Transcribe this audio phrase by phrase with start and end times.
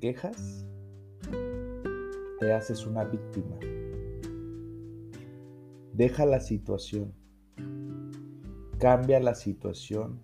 [0.00, 0.66] Quejas,
[2.40, 3.56] te haces una víctima.
[5.92, 7.12] Deja la situación.
[8.78, 10.22] Cambia la situación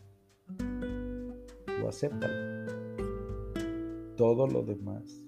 [1.85, 2.67] o acéptala.
[4.17, 5.27] Todo lo demás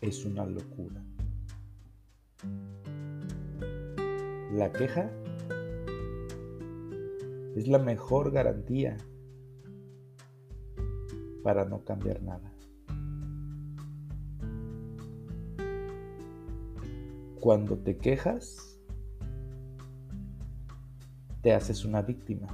[0.00, 1.02] es una locura.
[4.52, 5.10] La queja
[7.56, 8.96] es la mejor garantía
[11.42, 12.55] para no cambiar nada.
[17.40, 18.78] Cuando te quejas,
[21.42, 22.48] te haces una víctima.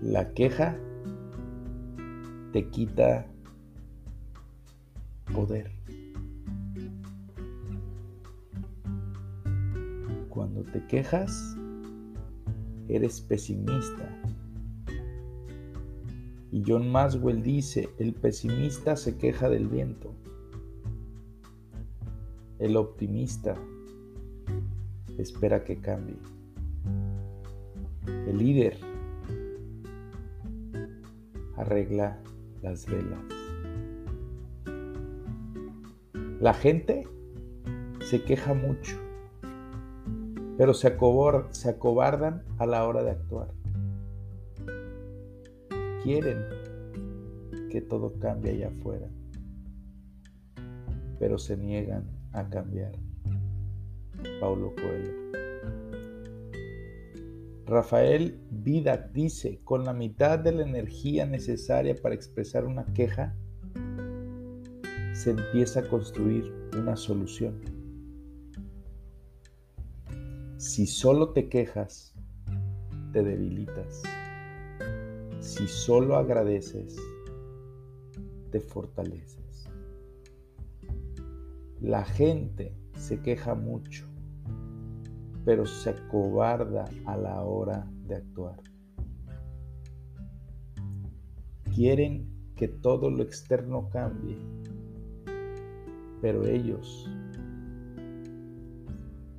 [0.00, 0.78] La queja
[2.52, 3.26] te quita
[5.32, 5.70] poder.
[10.28, 11.56] Cuando te quejas,
[12.88, 14.08] eres pesimista,
[16.52, 20.14] y John Maswell dice, el pesimista se queja del viento.
[22.62, 23.56] El optimista
[25.18, 26.14] espera que cambie.
[28.06, 28.78] El líder
[31.56, 32.20] arregla
[32.62, 33.18] las velas.
[36.38, 37.08] La gente
[37.98, 38.96] se queja mucho,
[40.56, 43.48] pero se, acobardan a la hora de actuar
[46.04, 46.38] quieren
[47.72, 49.08] que todo cambie allá afuera,
[51.18, 52.92] pero se niegan a cambiar.
[54.40, 55.22] Paulo Coelho.
[57.66, 63.34] Rafael Vida dice, con la mitad de la energía necesaria para expresar una queja,
[65.14, 67.60] se empieza a construir una solución.
[70.58, 72.14] Si solo te quejas,
[73.12, 74.02] te debilitas.
[75.40, 76.96] Si solo agradeces,
[78.50, 79.41] te fortaleces.
[81.82, 84.06] La gente se queja mucho,
[85.44, 88.62] pero se acobarda a la hora de actuar.
[91.74, 94.38] Quieren que todo lo externo cambie,
[96.20, 97.10] pero ellos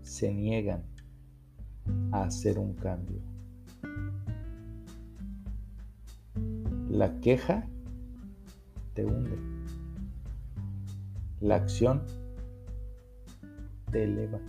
[0.02, 0.84] se niegan
[2.12, 3.22] a hacer un cambio.
[6.90, 7.70] La queja
[8.96, 9.40] te hunde.
[11.40, 12.02] La acción
[13.94, 14.40] te eleva.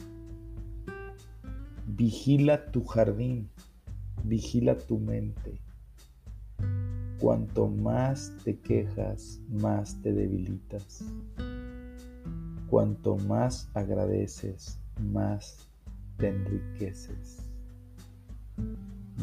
[1.87, 3.49] Vigila tu jardín,
[4.25, 5.60] vigila tu mente.
[7.21, 11.04] Cuanto más te quejas, más te debilitas.
[12.69, 14.81] Cuanto más agradeces,
[15.12, 15.59] más
[16.16, 17.38] te enriqueces,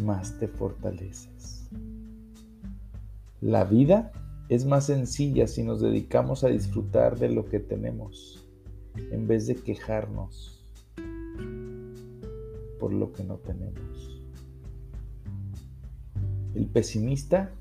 [0.03, 1.67] más te fortaleces.
[3.41, 4.11] La vida
[4.49, 8.40] es más sencilla si nos dedicamos a disfrutar de lo que tenemos,
[8.95, 10.61] en vez de quejarnos
[12.79, 14.21] por lo que no tenemos.
[16.55, 17.51] El pesimista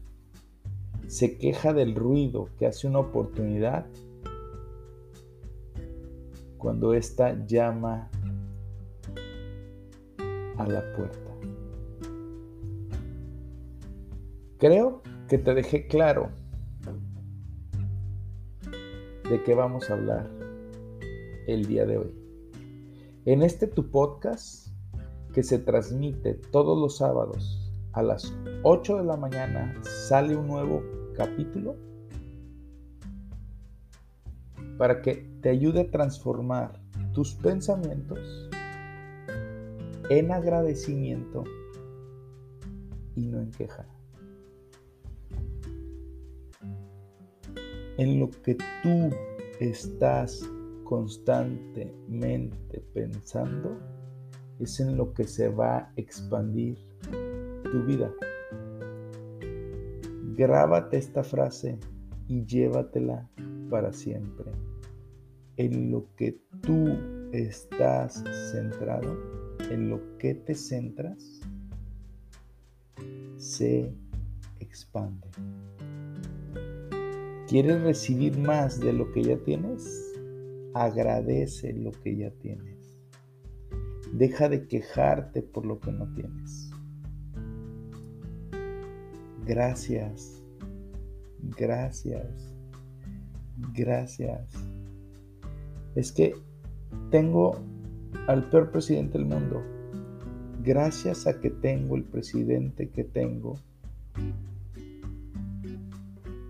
[1.07, 3.87] se queja del ruido que hace una oportunidad
[6.57, 8.09] cuando ésta llama
[10.57, 11.31] a la puerta.
[14.59, 16.31] Creo que te dejé claro
[19.29, 20.40] de qué vamos a hablar
[21.53, 22.15] el día de hoy.
[23.25, 24.69] En este tu podcast
[25.33, 28.33] que se transmite todos los sábados a las
[28.63, 30.83] 8 de la mañana sale un nuevo
[31.17, 31.77] capítulo
[34.79, 36.81] para que te ayude a transformar
[37.13, 38.49] tus pensamientos
[40.09, 41.45] en agradecimiento
[43.15, 43.87] y no en queja.
[48.01, 49.11] en lo que tú
[49.61, 50.43] estás
[50.91, 53.79] constantemente pensando,
[54.59, 56.79] es en lo que se va a expandir
[57.63, 58.13] tu vida.
[60.35, 61.79] Grábate esta frase
[62.27, 63.31] y llévatela
[63.71, 64.51] para siempre.
[65.57, 66.89] En lo que tú
[67.31, 69.17] estás centrado,
[69.71, 71.41] en lo que te centras,
[73.37, 73.95] se
[74.59, 75.29] expande.
[77.47, 80.10] ¿Quieres recibir más de lo que ya tienes?
[80.75, 82.99] Agradece lo que ya tienes.
[84.13, 86.71] Deja de quejarte por lo que no tienes.
[89.47, 90.43] Gracias,
[91.59, 92.55] gracias,
[93.75, 94.55] gracias.
[95.95, 96.35] Es que
[97.11, 97.57] tengo
[98.27, 99.63] al peor presidente del mundo.
[100.63, 103.59] Gracias a que tengo el presidente que tengo,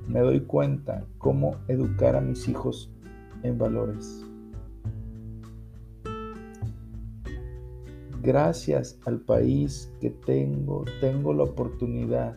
[0.08, 2.90] me doy cuenta cómo educar a mis hijos
[3.42, 4.24] en valores.
[8.22, 12.36] Gracias al país que tengo, tengo la oportunidad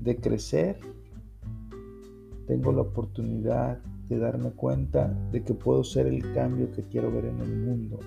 [0.00, 0.78] de crecer,
[2.46, 7.24] tengo la oportunidad de darme cuenta de que puedo ser el cambio que quiero ver
[7.24, 7.98] en el mundo,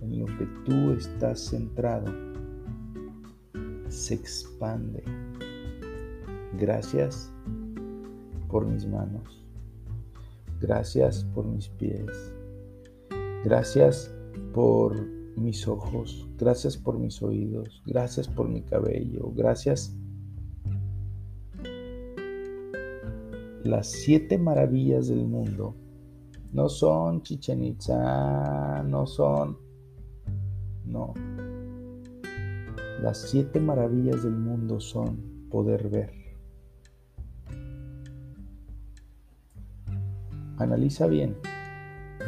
[0.00, 2.12] en lo que tú estás centrado
[3.88, 5.04] se expande.
[6.58, 7.32] Gracias
[8.52, 9.42] por mis manos.
[10.60, 12.32] Gracias por mis pies.
[13.44, 14.14] Gracias
[14.54, 14.94] por
[15.36, 16.28] mis ojos.
[16.38, 17.82] Gracias por mis oídos.
[17.86, 19.32] Gracias por mi cabello.
[19.34, 19.96] Gracias.
[23.64, 25.74] Las siete maravillas del mundo
[26.52, 29.56] no son Chichen Itza, no son...
[30.84, 31.14] No,
[33.02, 36.21] las siete maravillas del mundo son poder ver.
[40.62, 41.36] Analiza bien.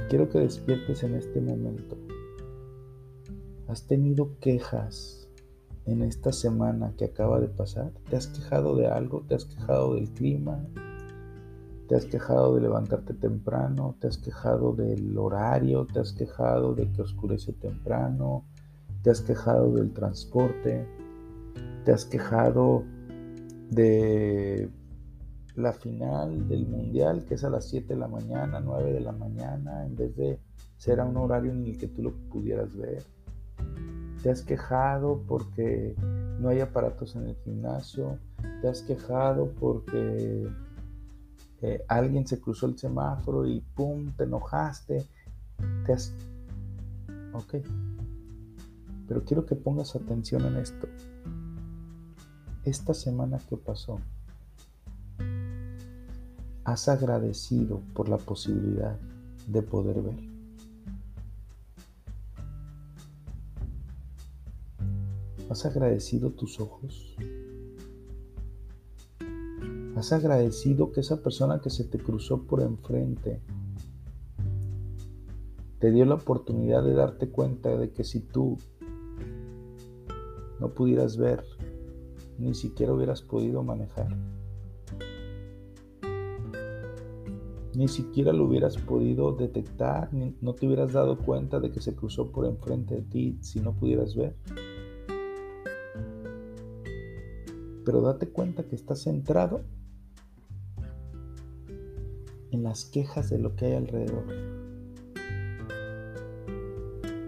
[0.09, 1.97] Quiero que despiertes en este momento.
[3.69, 5.29] ¿Has tenido quejas
[5.87, 7.93] en esta semana que acaba de pasar?
[8.11, 9.23] ¿Te has quejado de algo?
[9.29, 10.65] ¿Te has quejado del clima?
[11.89, 13.97] ¿Te has quejado de levantarte temprano?
[14.01, 15.87] ¿Te has quejado del horario?
[15.87, 18.45] ¿Te has quejado de que oscurece temprano?
[19.05, 20.89] te has quejado del transporte,
[21.85, 22.85] te has quejado
[23.71, 24.71] de
[25.57, 29.13] la final del mundial, que es a las 7 de la mañana, 9 de la
[29.13, 30.41] mañana, en vez de
[30.77, 33.05] ser a un horario en el que tú lo pudieras ver.
[34.23, 35.95] Te has quejado porque
[36.41, 38.19] no hay aparatos en el gimnasio,
[38.61, 40.49] te has quejado porque
[41.63, 45.07] eh, alguien se cruzó el semáforo y pum, te enojaste,
[45.87, 46.15] te has...
[47.33, 47.57] Ok,
[49.09, 50.89] pero quiero que pongas atención en esto.
[52.65, 53.99] Esta semana que pasó,
[56.65, 58.99] ¿has agradecido por la posibilidad
[59.47, 60.35] de poder ver?
[65.51, 67.17] ¿Has agradecido tus ojos?
[69.95, 73.41] ¿Has agradecido que esa persona que se te cruzó por enfrente
[75.79, 78.57] te dio la oportunidad de darte cuenta de que si tú
[80.59, 81.45] no pudieras ver,
[82.39, 84.09] ni siquiera hubieras podido manejar.
[87.75, 91.95] Ni siquiera lo hubieras podido detectar, ni, no te hubieras dado cuenta de que se
[91.95, 94.37] cruzó por enfrente de ti si no pudieras ver.
[97.85, 99.63] Pero date cuenta que estás centrado
[102.53, 104.25] en las quejas de lo que hay alrededor.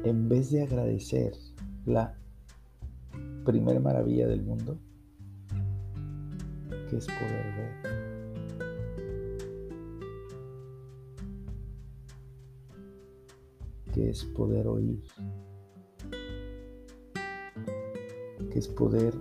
[0.05, 1.35] En vez de agradecer
[1.85, 2.15] la
[3.45, 4.79] primera maravilla del mundo,
[6.89, 7.86] que es poder ver.
[14.17, 15.03] Es poder oír,
[18.51, 19.15] que es poder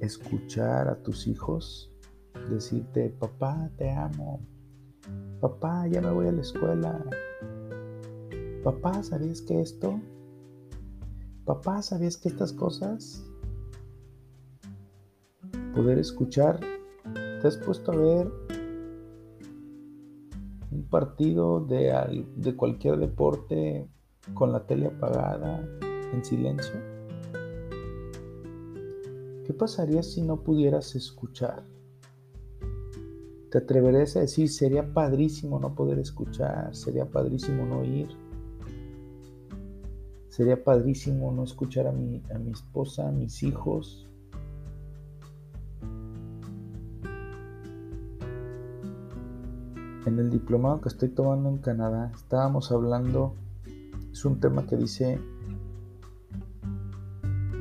[0.00, 1.92] escuchar a tus hijos
[2.50, 4.40] decirte, papá, te amo,
[5.40, 7.04] papá, ya me voy a la escuela,
[8.64, 10.00] papá, ¿sabías que esto?
[11.44, 13.24] Papá, ¿sabías que estas cosas?
[15.74, 16.58] poder escuchar.
[17.40, 18.30] ¿Te has puesto a ver
[20.72, 23.88] un partido de, de cualquier deporte
[24.34, 25.66] con la tele apagada,
[26.12, 26.74] en silencio?
[29.44, 31.64] ¿Qué pasaría si no pudieras escuchar?
[33.50, 38.08] ¿Te atreverías a decir, sería padrísimo no poder escuchar, sería padrísimo no oír?
[40.28, 44.10] Sería padrísimo no escuchar a mi, a mi esposa, a mis hijos,
[50.06, 53.34] En el diplomado que estoy tomando en Canadá estábamos hablando,
[54.20, 55.18] es un tema que dice,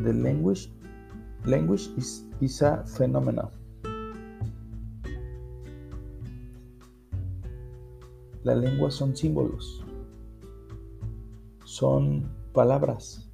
[0.04, 0.70] The language,
[1.46, 1.90] language
[2.42, 3.48] is, a phenomenon.
[8.44, 9.86] La lengua son símbolos,
[11.64, 13.32] son palabras.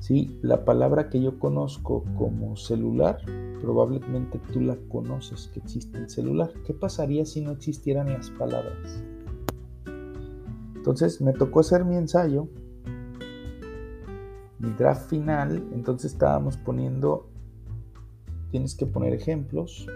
[0.00, 3.18] Sí, la palabra que yo conozco como celular,
[3.60, 6.52] probablemente tú la conoces que existe el celular.
[6.66, 9.04] ¿Qué pasaría si no existieran las palabras?
[10.82, 12.48] Entonces me tocó hacer mi ensayo,
[14.58, 17.30] mi draft final, entonces estábamos poniendo,
[18.50, 19.86] tienes que poner ejemplos.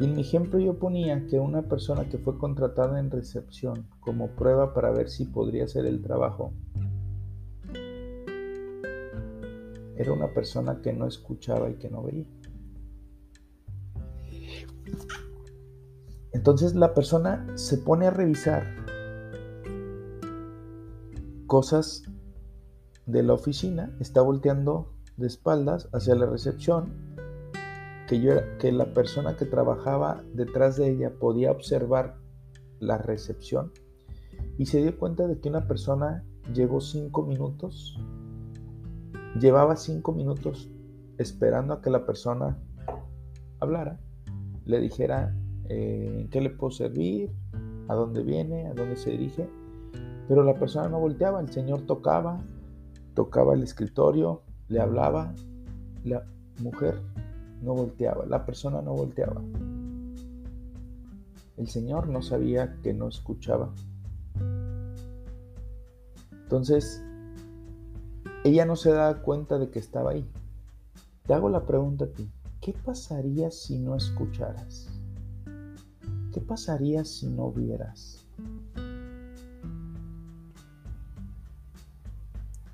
[0.00, 4.28] Y en mi ejemplo yo ponía que una persona que fue contratada en recepción como
[4.28, 6.54] prueba para ver si podría hacer el trabajo,
[9.94, 12.24] era una persona que no escuchaba y que no veía.
[16.32, 18.81] Entonces la persona se pone a revisar
[21.52, 22.04] cosas
[23.04, 26.94] de la oficina, está volteando de espaldas hacia la recepción,
[28.08, 32.16] que, yo, que la persona que trabajaba detrás de ella podía observar
[32.80, 33.70] la recepción
[34.56, 37.98] y se dio cuenta de que una persona llegó cinco minutos
[39.38, 40.70] Llevaba cinco minutos
[41.18, 42.58] esperando a que la persona
[43.60, 44.00] hablara,
[44.64, 45.36] le dijera
[45.68, 47.30] eh, qué le puedo servir,
[47.88, 49.50] a dónde viene, a dónde se dirige,
[50.28, 52.40] pero la persona no volteaba, el señor tocaba,
[53.14, 55.34] tocaba el escritorio, le hablaba,
[56.04, 56.24] la
[56.62, 57.00] mujer
[57.62, 59.40] no volteaba, la persona no volteaba.
[61.56, 63.72] El señor no sabía que no escuchaba.
[66.42, 67.02] Entonces,
[68.44, 70.28] ella no se da cuenta de que estaba ahí.
[71.26, 72.30] Te hago la pregunta a ti.
[72.60, 74.88] ¿Qué pasaría si no escucharas?
[76.32, 78.26] ¿Qué pasaría si no vieras?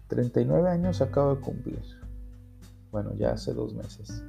[0.09, 1.83] 39 años acabo de cumplir.
[2.91, 4.25] Bueno, ya hace dos meses.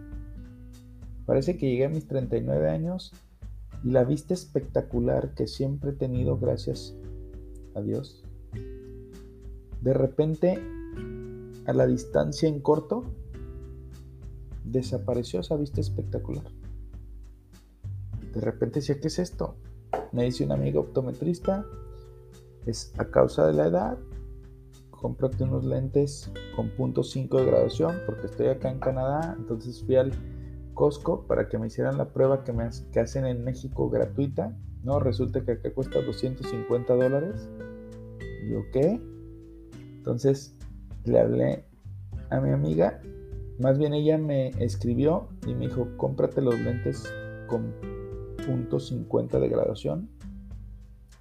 [1.25, 3.13] Parece que llegué a mis 39 años
[3.83, 6.95] y la vista espectacular que siempre he tenido gracias
[7.75, 8.23] a Dios.
[9.81, 10.61] De repente
[11.65, 13.03] a la distancia en corto,
[14.65, 16.45] desapareció esa vista espectacular.
[18.33, 19.55] De repente decía, ¿qué es esto?
[20.11, 21.65] Me dice un amigo optometrista,
[22.65, 23.97] es a causa de la edad,
[24.99, 29.95] cómprate unos lentes con punto .5 de graduación, porque estoy acá en Canadá, entonces fui
[29.95, 30.11] al
[30.73, 34.99] Costco para que me hicieran la prueba que, me, hacen en México gratuita, ¿no?
[34.99, 37.49] Resulta que acá cuesta 250 dólares.
[38.45, 38.99] Y yo, ¿qué?
[39.97, 40.55] Entonces
[41.05, 41.65] le hablé
[42.29, 43.01] a mi amiga,
[43.59, 47.11] más bien ella me escribió y me dijo, cómprate los lentes
[47.47, 47.73] con
[48.45, 50.09] punto 50 de graduación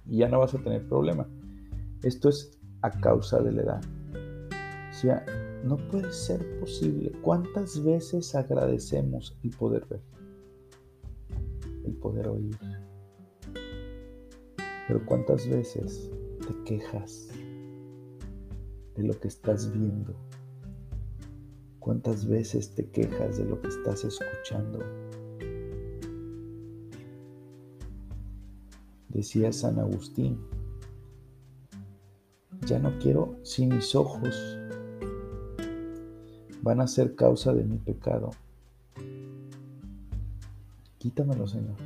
[0.05, 1.27] y ya no vas a tener problema.
[2.03, 3.81] Esto es a causa de la edad.
[4.89, 5.25] O sea,
[5.63, 7.11] no puede ser posible.
[7.21, 10.01] ¿Cuántas veces agradecemos el poder ver?
[11.85, 12.57] El poder oír.
[14.87, 16.09] Pero ¿cuántas veces
[16.39, 17.29] te quejas
[18.99, 20.13] de lo que estás viendo.
[21.79, 24.79] ¿Cuántas veces te quejas de lo que estás escuchando?
[29.07, 30.39] Decía San Agustín,
[32.69, 34.59] ya no quiero si mis ojos
[36.61, 38.29] van a ser causa de mi pecado.
[40.99, 41.77] Quítamelo, Señor.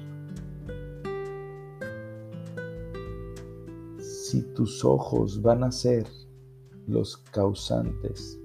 [3.99, 6.05] Si tus ojos van a ser
[6.85, 8.37] los causantes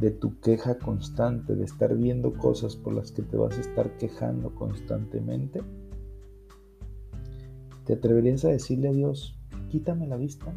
[0.00, 3.98] de tu queja constante, de estar viendo cosas por las que te vas a estar
[3.98, 5.60] quejando constantemente,
[7.84, 9.36] ¿te atreverías a decirle a Dios,
[9.68, 10.54] quítame la vista?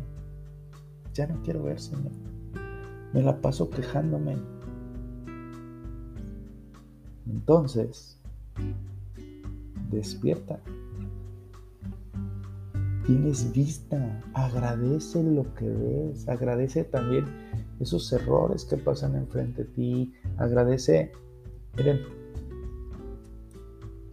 [1.13, 2.12] Ya no quiero ver, Señor.
[3.13, 4.38] Me la paso quejándome.
[7.25, 8.18] Entonces,
[9.89, 10.60] despierta.
[13.06, 17.25] Tienes vista, agradece lo que ves, agradece también
[17.80, 21.12] esos errores que pasan enfrente de ti, agradece.
[21.75, 22.00] Miren,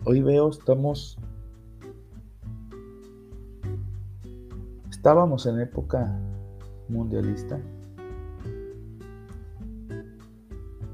[0.05, 1.19] hoy veo, estamos,
[4.91, 6.19] estábamos en época
[6.89, 7.61] mundialista.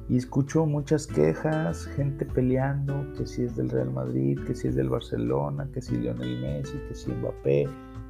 [0.08, 4.74] Y escucho muchas quejas, gente peleando, que si es del Real Madrid, que si es
[4.74, 7.68] del Barcelona, que si Lionel Messi, que si Mbappé,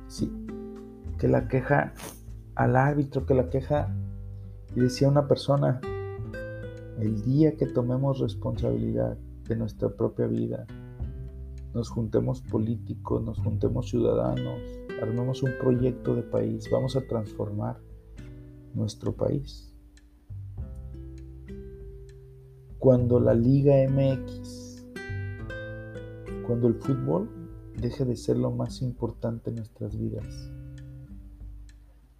[0.09, 0.31] sí,
[1.19, 1.95] que la queja
[2.57, 3.95] al árbitro, que la queja,
[4.75, 5.81] y decía una persona,
[6.99, 9.17] el día que tomemos responsabilidad
[9.49, 10.67] de nuestra propia vida,
[11.75, 14.61] nos juntemos políticos, nos juntemos ciudadanos,
[15.03, 17.81] armemos un proyecto de país, vamos a transformar
[18.75, 19.75] nuestro país.
[22.79, 24.87] Cuando la Liga MX,
[26.47, 27.29] cuando el fútbol
[27.81, 30.51] deje de ser lo más importante en nuestras vidas.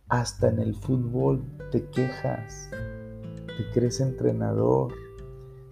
[0.09, 2.71] Hasta en el fútbol te quejas.
[3.57, 4.93] te crees entrenador,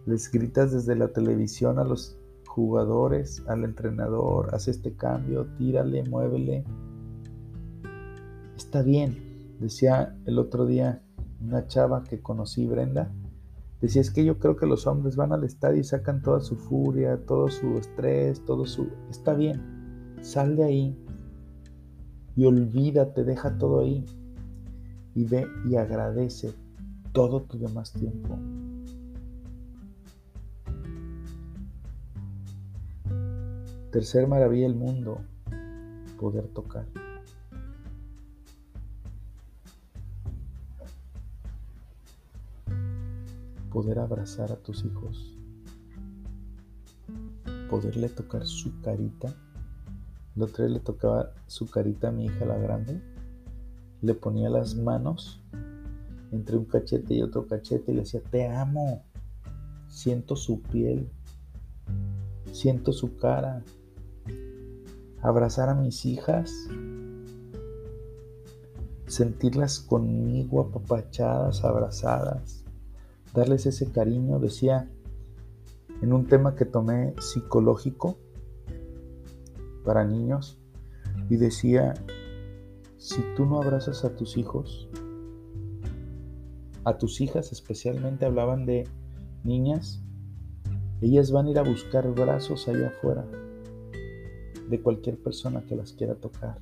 [0.06, 2.21] les gritas desde la televisión a los
[2.52, 6.64] jugadores, al entrenador, haz este cambio, tírale, muévele.
[8.58, 11.02] Está bien, decía el otro día
[11.40, 13.10] una chava que conocí, Brenda,
[13.80, 16.56] decía es que yo creo que los hombres van al estadio y sacan toda su
[16.56, 18.86] furia, todo su estrés, todo su...
[19.10, 21.06] Está bien, sal de ahí
[22.36, 24.04] y olvídate, deja todo ahí
[25.14, 26.52] y ve y agradece
[27.12, 28.38] todo tu demás tiempo.
[33.92, 35.20] Tercer maravilla del mundo,
[36.18, 36.86] poder tocar.
[43.70, 45.36] Poder abrazar a tus hijos.
[47.68, 49.34] Poderle tocar su carita.
[50.40, 52.98] Otro día le tocaba su carita a mi hija la grande.
[54.00, 55.42] Le ponía las manos
[56.30, 59.04] entre un cachete y otro cachete y le decía, te amo.
[59.88, 61.10] Siento su piel.
[62.52, 63.62] Siento su cara
[65.22, 66.52] abrazar a mis hijas,
[69.06, 72.64] sentirlas conmigo apapachadas, abrazadas,
[73.32, 74.90] darles ese cariño, decía
[76.02, 78.18] en un tema que tomé psicológico
[79.84, 80.58] para niños
[81.30, 81.94] y decía,
[82.98, 84.88] si tú no abrazas a tus hijos,
[86.84, 88.88] a tus hijas especialmente hablaban de
[89.44, 90.02] niñas,
[91.00, 93.24] ellas van a ir a buscar brazos allá afuera
[94.68, 96.58] de cualquier persona que las quiera tocar.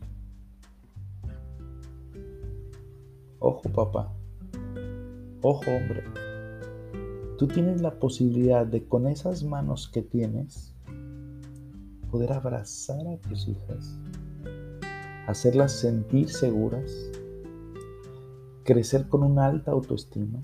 [3.39, 4.13] Ojo papá,
[5.43, 6.05] ojo hombre,
[7.39, 10.75] tú tienes la posibilidad de con esas manos que tienes
[12.11, 13.99] poder abrazar a tus hijas,
[15.27, 16.93] hacerlas sentir seguras,
[18.65, 20.43] crecer con una alta autoestima,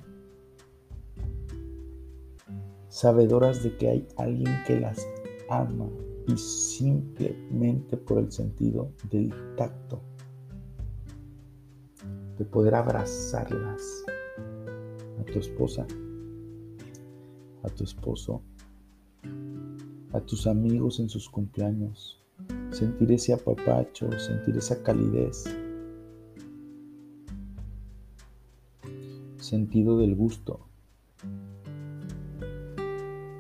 [2.89, 5.07] sabedoras de que hay alguien que las
[5.51, 5.89] ama
[6.27, 10.01] y simplemente por el sentido del tacto,
[12.39, 14.05] de poder abrazarlas
[15.21, 15.87] a tu esposa,
[17.63, 18.43] a tu esposo,
[20.13, 22.21] a tus amigos en sus cumpleaños,
[22.71, 25.45] sentir ese apapacho, sentir esa calidez,
[29.39, 30.61] sentido del gusto.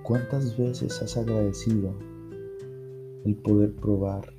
[0.04, 1.92] ¿Cuántas veces has agradecido
[3.26, 4.32] el poder probar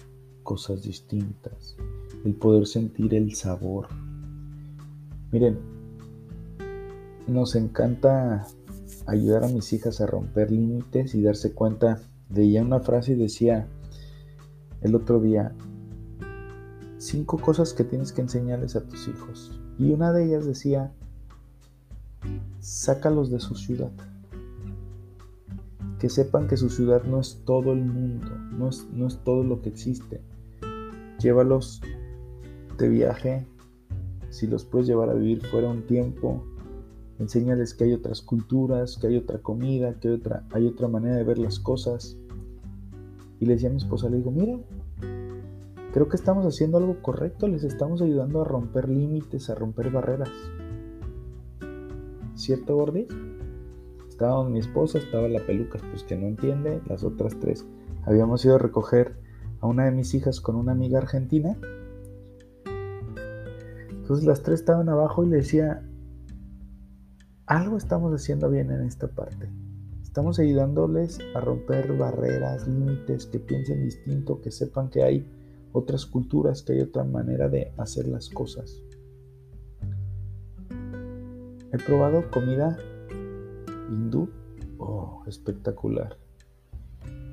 [0.43, 1.76] cosas distintas,
[2.23, 3.88] el poder sentir el sabor.
[5.34, 5.60] Miren,
[7.28, 8.47] nos encanta
[9.06, 12.00] ayudar a mis hijas a romper límites y darse cuenta.
[12.34, 13.67] Leía una frase y decía
[14.82, 15.54] el otro día,
[16.97, 19.60] cinco cosas que tienes que enseñarles a tus hijos.
[19.78, 20.93] Y una de ellas decía,
[22.62, 23.91] sácalos de su ciudad
[25.99, 29.43] que sepan que su ciudad no es todo el mundo, no es, no es todo
[29.43, 30.21] lo que existe.
[31.19, 31.81] Llévalos
[32.77, 33.47] de viaje,
[34.29, 36.43] si los puedes llevar a vivir fuera un tiempo,
[37.19, 41.15] enséñales que hay otras culturas, que hay otra comida, que hay otra, hay otra manera
[41.15, 42.17] de ver las cosas.
[43.39, 44.57] Y le decía a mi esposa, le digo, mira,
[45.93, 50.31] creo que estamos haciendo algo correcto, les estamos ayudando a romper límites, a romper barreras.
[52.36, 53.07] ¿Cierto, Gordis?
[54.17, 57.67] Estaba mi esposa, estaba la peluca, pues que no entiende, las otras tres.
[58.01, 59.15] Habíamos ido a recoger
[59.60, 61.56] a una de mis hijas con una amiga argentina.
[63.91, 65.88] Entonces las tres estaban abajo y le decía,
[67.45, 69.51] algo estamos haciendo bien en esta parte.
[70.01, 75.32] Estamos ayudándoles a romper barreras, límites, que piensen distinto, que sepan que hay
[75.73, 78.82] otras culturas, que hay otra manera de hacer las cosas.
[81.71, 82.80] He probado comida
[83.89, 84.30] hindú,
[84.78, 86.17] oh, espectacular.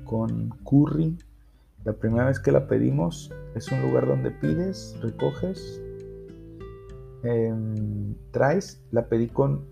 [0.03, 1.17] Con curry,
[1.83, 5.81] la primera vez que la pedimos es un lugar donde pides, recoges,
[7.23, 9.65] em, traes, la pedí con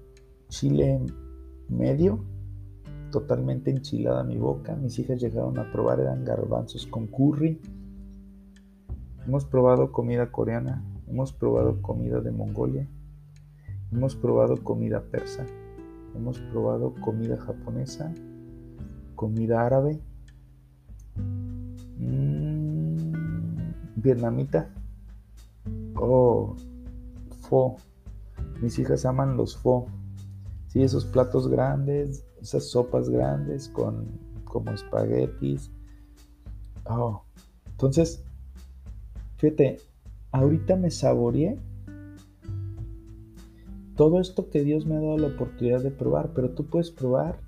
[0.50, 1.02] chile
[1.70, 2.24] medio,
[3.12, 4.76] totalmente enchilada mi boca.
[4.76, 7.60] Mis hijas llegaron a probar, eran garbanzos con curry.
[9.26, 12.88] Hemos probado comida coreana, hemos probado comida de Mongolia,
[13.92, 15.46] hemos probado comida persa.
[16.16, 18.14] Hemos probado comida japonesa,
[19.16, 20.00] comida árabe,
[21.98, 23.12] mmm,
[23.98, 24.70] vietnamita.
[25.96, 26.56] Oh,
[27.42, 27.78] pho.
[28.62, 29.88] Mis hijas aman los pho.
[30.68, 34.08] Sí, esos platos grandes, esas sopas grandes con
[34.46, 35.72] como espaguetis.
[36.86, 37.24] Oh,
[37.72, 38.24] entonces,
[39.38, 39.80] fíjate,
[40.32, 41.60] ahorita me saboreé
[43.96, 47.40] todo esto que Dios me ha dado la oportunidad de probar, pero tú puedes probar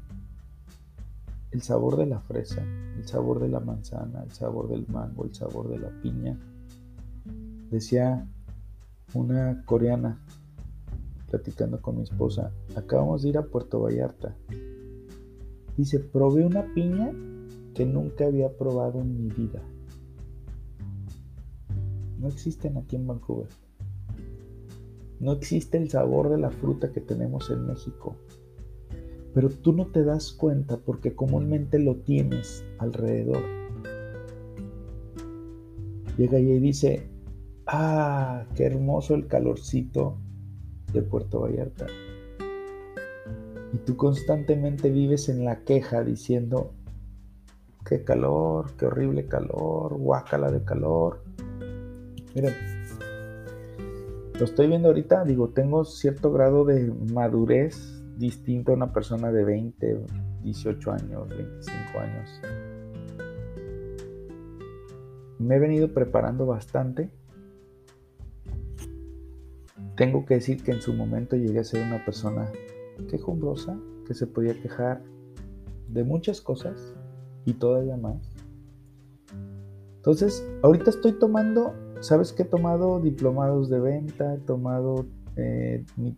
[1.51, 2.63] el sabor de la fresa,
[2.97, 6.37] el sabor de la manzana, el sabor del mango, el sabor de la piña.
[7.71, 8.27] Decía
[9.13, 10.19] una coreana
[11.29, 14.35] platicando con mi esposa, acabamos de ir a Puerto Vallarta.
[15.77, 17.11] Dice, probé una piña
[17.73, 19.61] que nunca había probado en mi vida.
[22.19, 23.49] No existen aquí en Vancouver.
[25.19, 28.15] No existe el sabor de la fruta que tenemos en México.
[29.33, 33.43] Pero tú no te das cuenta porque comúnmente lo tienes alrededor.
[36.17, 37.09] Llega y dice,
[37.67, 40.17] ah, qué hermoso el calorcito
[40.93, 41.87] de Puerto Vallarta.
[43.73, 46.71] Y tú constantemente vives en la queja diciendo,
[47.85, 51.23] qué calor, qué horrible calor, guácala de calor.
[52.33, 52.53] Miren,
[54.39, 59.43] lo estoy viendo ahorita, digo, tengo cierto grado de madurez distinto a una persona de
[59.43, 59.99] 20,
[60.43, 62.41] 18 años, 25 años.
[65.39, 67.09] Me he venido preparando bastante.
[69.95, 72.51] Tengo que decir que en su momento llegué a ser una persona
[73.09, 75.01] quejumbrosa, que se podía quejar
[75.89, 76.93] de muchas cosas
[77.45, 78.35] y todavía más.
[79.97, 81.73] Entonces, ahorita estoy tomando,
[82.05, 82.99] ¿sabes qué he tomado?
[82.99, 86.15] Diplomados de venta, he tomado eh, mi,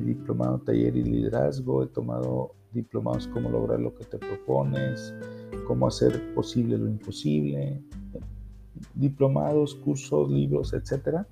[0.00, 5.14] diplomado taller y liderazgo, he tomado diplomados cómo lograr lo que te propones,
[5.66, 7.82] cómo hacer posible lo imposible,
[8.94, 11.24] diplomados, cursos, libros, etc.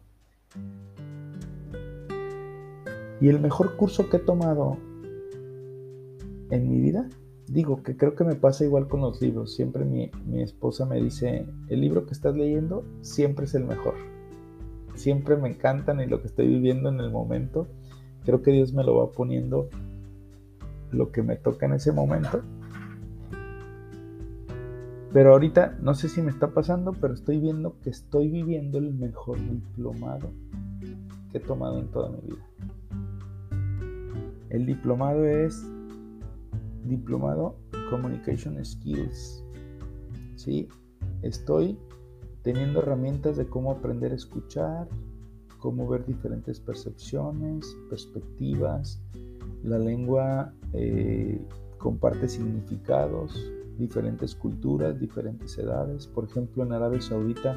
[3.21, 4.79] Y el mejor curso que he tomado
[6.51, 7.07] en mi vida,
[7.53, 11.01] digo que creo que me pasa igual con los libros, siempre mi, mi esposa me
[11.03, 13.95] dice, el libro que estás leyendo siempre es el mejor
[14.99, 17.69] siempre me encantan y lo que estoy viviendo en el momento,
[18.25, 19.69] creo que Dios me lo va poniendo
[20.91, 22.43] lo que me toca en ese momento.
[25.13, 28.93] Pero ahorita no sé si me está pasando, pero estoy viendo que estoy viviendo el
[28.93, 30.31] mejor diplomado
[31.33, 32.47] que he tomado en toda mi vida.
[34.51, 35.67] El diplomado es
[36.89, 37.57] Diplomado
[37.91, 39.45] Communication Skills.
[40.37, 40.69] Sí,
[41.23, 41.79] estoy
[42.43, 44.89] teniendo herramientas de cómo aprender a escuchar,
[45.59, 49.01] cómo ver diferentes percepciones, perspectivas.
[49.63, 51.41] La lengua eh,
[51.79, 56.07] comparte significados, diferentes culturas, diferentes edades.
[56.07, 57.57] Por ejemplo, en Arabia Saudita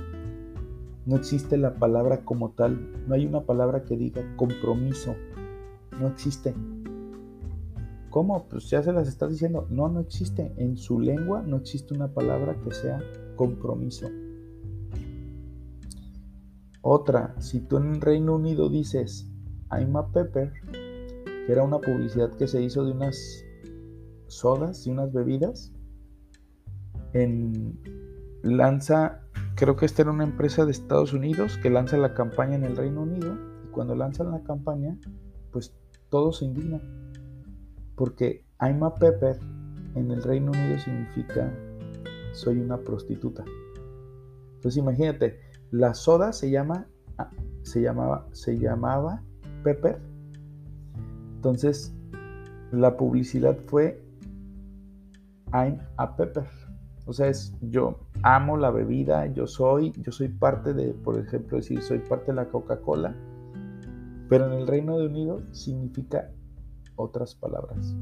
[1.06, 5.16] no existe la palabra como tal, no hay una palabra que diga compromiso,
[6.00, 6.54] no existe.
[8.12, 8.48] ¿Cómo?
[8.50, 9.66] Pues ya se las estás diciendo.
[9.70, 10.54] No, no existe.
[10.58, 13.02] En su lengua no existe una palabra que sea
[13.38, 14.08] compromiso.
[16.82, 19.32] Otra, si tú en el Reino Unido dices
[19.72, 23.46] I'm a pepper, que era una publicidad que se hizo de unas
[24.28, 25.72] sodas y unas bebidas,
[27.14, 27.80] en
[28.44, 29.22] lanza,
[29.56, 32.76] creo que esta era una empresa de Estados Unidos que lanza la campaña en el
[32.76, 34.98] Reino Unido y cuando lanzan la campaña,
[35.52, 35.74] pues
[36.10, 36.82] todo se indigna.
[37.96, 39.40] Porque I'm a pepper
[39.96, 41.52] en el Reino Unido significa
[42.34, 43.44] soy una prostituta.
[44.56, 45.40] Entonces imagínate,
[45.72, 47.30] la soda se llama, ah,
[47.64, 49.24] se llamaba, se llamaba
[49.64, 50.00] Pepper.
[51.36, 51.94] Entonces,
[52.72, 54.02] la publicidad fue
[55.54, 56.46] I'm a Pepper.
[57.06, 61.58] O sea, es yo amo la bebida, yo soy, yo soy parte de, por ejemplo,
[61.58, 63.16] decir, soy parte de la Coca-Cola,
[64.30, 66.30] pero en el Reino Unido significa
[66.96, 67.96] otras palabras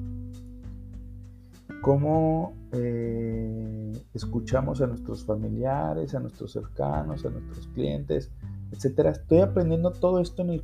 [1.81, 8.31] cómo eh, escuchamos a nuestros familiares, a nuestros cercanos, a nuestros clientes,
[8.71, 9.11] etcétera.
[9.11, 10.63] Estoy aprendiendo todo esto en el,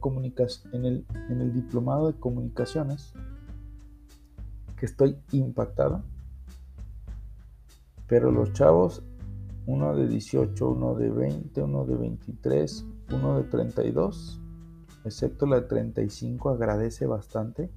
[0.74, 3.14] en en el diplomado de comunicaciones,
[4.78, 6.04] que estoy impactado.
[8.08, 9.02] Pero los chavos,
[9.66, 14.40] uno de 18, uno de 20, uno de 23, uno de 32,
[15.06, 17.72] excepto la de 35, agradece bastante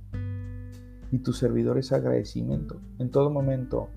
[1.10, 3.88] y tu servidor es agradecimiento en todo momento.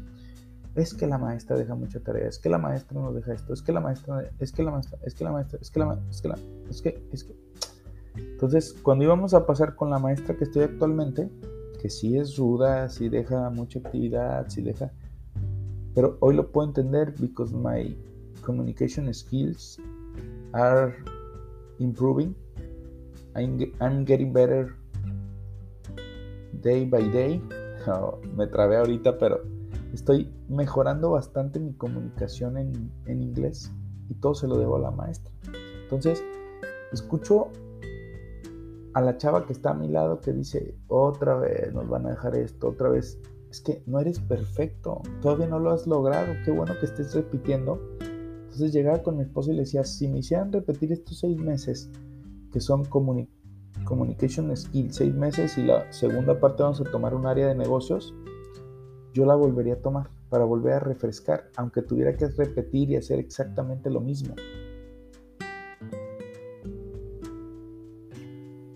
[0.76, 3.62] Es que la maestra deja mucha tarea, es que la maestra no deja esto, es
[3.62, 6.10] que la maestra, es que la maestra, es que la maestra, es que la maestra,
[6.10, 6.38] es que la,
[6.70, 7.36] es que, es que.
[8.16, 11.30] Entonces, cuando íbamos a pasar con la maestra que estoy actualmente,
[11.82, 14.92] que sí es ruda, sí deja mucha actividad, sí deja,
[15.94, 17.96] pero hoy lo puedo entender because my
[18.42, 19.78] communication skills
[20.54, 20.96] are
[21.80, 22.36] improving.
[23.36, 24.76] I'm getting better
[26.62, 27.42] day by day.
[28.36, 29.42] me trabé ahorita, pero
[29.94, 33.72] estoy mejorando bastante mi comunicación en, en inglés
[34.10, 35.32] y todo se lo debo a la maestra.
[35.84, 36.24] Entonces,
[36.92, 37.50] escucho
[38.94, 42.12] a la chava que está a mi lado que dice, otra vez nos van a
[42.12, 43.20] dejar esto, otra vez.
[43.50, 47.82] Es que no eres perfecto, todavía no lo has logrado, qué bueno que estés repitiendo.
[48.00, 51.90] Entonces llegaba con mi esposa y le decía, si me hicieran repetir estos seis meses,
[52.52, 52.86] que son
[53.92, 58.16] communication skills, seis meses y la segunda parte vamos a tomar un área de negocios,
[59.14, 63.20] yo la volvería a tomar para volver a refrescar, aunque tuviera que repetir y hacer
[63.20, 64.34] exactamente lo mismo.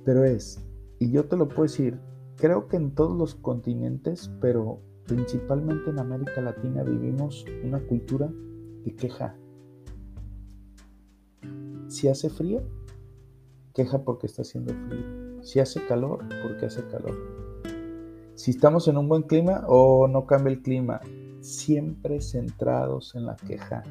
[0.04, 0.62] Pero es,
[1.00, 1.98] y yo te lo puedo decir,
[2.36, 8.30] creo que en todos los continentes, pero principalmente en América Latina vivimos una cultura
[8.84, 9.38] de queja.
[11.88, 12.64] Si hace frío,
[13.76, 15.44] queja porque está haciendo frío.
[15.44, 17.16] Si hace calor, porque hace calor.
[18.34, 21.02] Si estamos en un buen clima o no cambia el clima,
[21.42, 23.84] siempre centrados en la queja.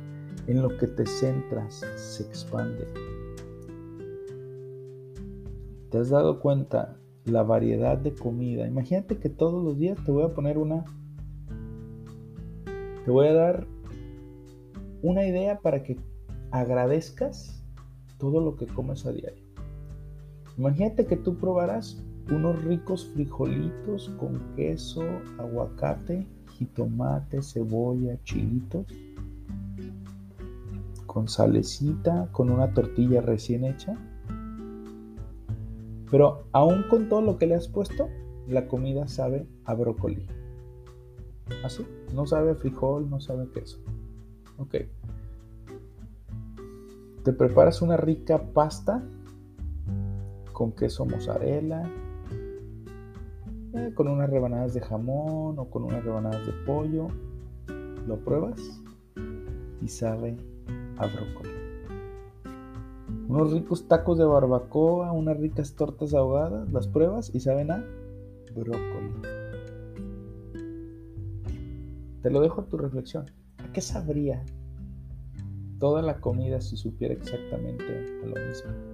[0.46, 2.88] En lo que te centras se expande.
[5.90, 8.66] ¿Te has dado cuenta la variedad de comida?
[8.66, 10.84] Imagínate que todos los días te voy a poner una...
[13.04, 13.66] Te voy a dar
[15.02, 15.98] una idea para que
[16.50, 17.62] agradezcas
[18.18, 19.43] todo lo que comes a diario.
[20.56, 25.02] Imagínate que tú probaras unos ricos frijolitos con queso,
[25.38, 26.26] aguacate,
[26.58, 28.86] jitomate, cebolla, chilitos,
[31.06, 33.98] con salecita, con una tortilla recién hecha
[36.14, 38.08] pero aún con todo lo que le has puesto,
[38.46, 40.24] la comida sabe a brócoli.
[41.64, 43.78] Así, no sabe a frijol, no sabe a queso.
[44.58, 44.76] Ok.
[47.24, 49.02] Te preparas una rica pasta
[50.54, 51.82] con queso mozzarella,
[53.74, 57.08] eh, con unas rebanadas de jamón o con unas rebanadas de pollo.
[58.06, 58.58] Lo pruebas
[59.82, 60.38] y sabe
[60.96, 61.64] a brócoli
[63.28, 67.84] unos ricos tacos de barbacoa, unas ricas tortas ahogadas, las pruebas y saben a
[68.54, 69.10] brócoli.
[72.22, 73.26] Te lo dejo a tu reflexión.
[73.58, 74.44] ¿A qué sabría
[75.78, 77.84] toda la comida si supiera exactamente
[78.22, 78.93] a lo mismo?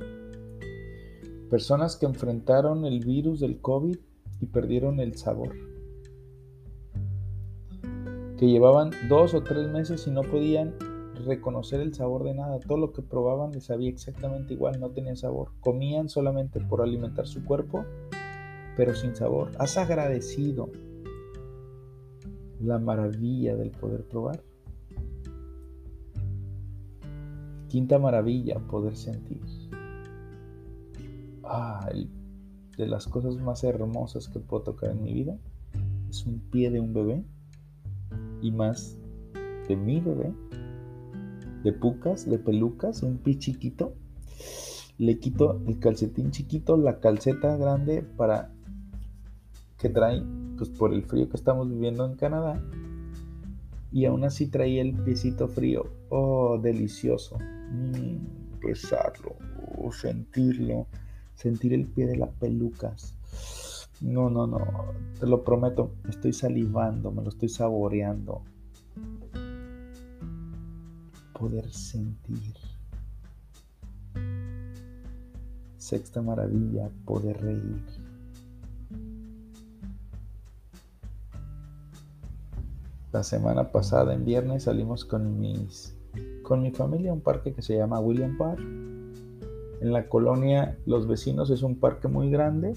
[1.50, 3.96] Personas que enfrentaron el virus del COVID
[4.40, 5.56] y perdieron el sabor.
[8.38, 10.74] Que llevaban dos o tres meses y no podían
[11.26, 12.60] reconocer el sabor de nada.
[12.60, 15.50] Todo lo que probaban les sabía exactamente igual, no tenía sabor.
[15.58, 17.84] Comían solamente por alimentar su cuerpo,
[18.76, 19.50] pero sin sabor.
[19.58, 20.70] ¿Has agradecido
[22.60, 24.44] la maravilla del poder probar?
[27.68, 29.59] Quinta maravilla, poder sentir.
[31.52, 31.90] Ah,
[32.76, 35.36] de las cosas más hermosas que puedo tocar en mi vida
[36.08, 37.24] es un pie de un bebé
[38.40, 38.96] y más
[39.66, 40.32] de mi bebé
[41.64, 43.94] de pucas, de pelucas, un pi chiquito.
[44.96, 48.52] Le quito el calcetín chiquito, la calceta grande para
[49.78, 50.22] que trae,
[50.56, 52.62] pues por el frío que estamos viviendo en Canadá.
[53.92, 55.84] Y aún así traía el piecito frío.
[56.10, 57.38] Oh, delicioso.
[57.72, 59.36] Mm, besarlo,
[59.78, 60.86] oh, sentirlo,
[61.40, 63.14] sentir el pie de las pelucas.
[64.02, 64.58] No, no, no,
[65.18, 68.42] te lo prometo, estoy salivando, me lo estoy saboreando
[71.32, 72.54] poder sentir.
[75.78, 77.82] Sexta maravilla, poder reír.
[83.12, 85.96] La semana pasada, en viernes, salimos con mis
[86.42, 88.60] con mi familia a un parque que se llama William Park.
[89.80, 92.74] En la colonia Los Vecinos es un parque muy grande.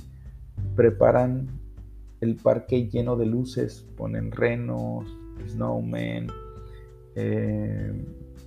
[0.76, 1.48] Preparan
[2.22, 5.06] el parque lleno de luces, ponen renos,
[5.48, 6.28] snowmen,
[7.16, 8.06] eh,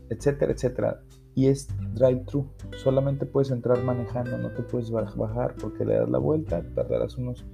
[0.09, 1.03] etcétera, etcétera.
[1.35, 2.47] Y es drive-thru.
[2.79, 7.45] Solamente puedes entrar manejando, no te puedes bajar porque le das la vuelta, tardarás unos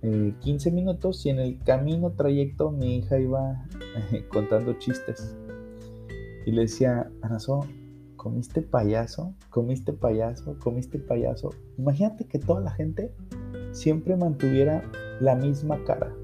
[0.00, 3.66] 15 eh, minutos y en el camino trayecto mi hija iba
[4.32, 5.36] contando chistes.
[6.46, 7.66] Y le decía, Anaso,
[8.18, 9.34] ¿comiste payaso?
[9.48, 10.58] ¿Comiste payaso?
[10.58, 11.54] ¿Comiste payaso?
[11.78, 13.14] Imagínate que toda la gente
[13.72, 14.84] siempre mantuviera
[15.20, 16.14] la misma cara.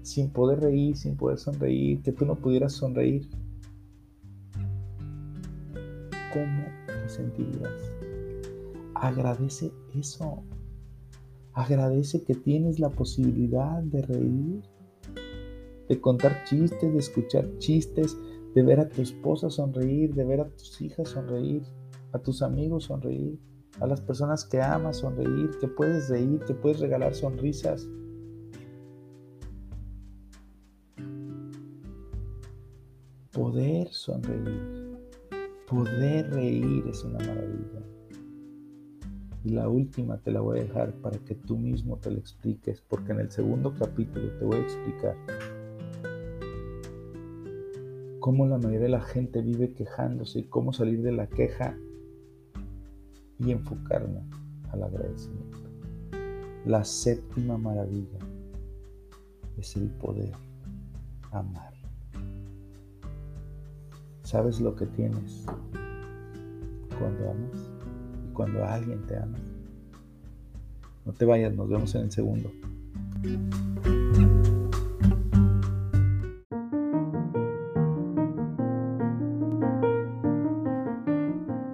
[0.00, 3.28] Sin poder reír, sin poder sonreír, que tú no pudieras sonreír
[6.32, 7.92] ¿cómo te sentirías?
[8.94, 10.42] Agradece eso.
[11.52, 14.62] Agradece que tienes la posibilidad de reír,
[15.88, 18.16] de contar chistes, de escuchar chistes,
[18.54, 21.62] de ver a tu esposa sonreír, de ver a tus hijas sonreír,
[22.12, 23.38] a tus amigos sonreír,
[23.80, 27.88] a las personas que amas sonreír, que puedes reír, que puedes regalar sonrisas.
[33.32, 34.98] Poder sonreír.
[35.68, 37.80] Poder reír es una maravilla.
[39.44, 42.82] Y la última te la voy a dejar para que tú mismo te la expliques,
[42.82, 45.16] porque en el segundo capítulo te voy a explicar
[48.20, 51.76] cómo la mayoría de la gente vive quejándose y cómo salir de la queja
[53.38, 54.20] y enfocarme
[54.70, 55.58] al agradecimiento.
[56.66, 58.18] La séptima maravilla
[59.56, 60.32] es el poder
[61.32, 61.72] amar.
[64.22, 65.46] ¿Sabes lo que tienes
[66.98, 67.70] cuando amas?
[68.28, 69.38] Y cuando alguien te ama.
[71.06, 72.50] No te vayas, nos vemos en el segundo.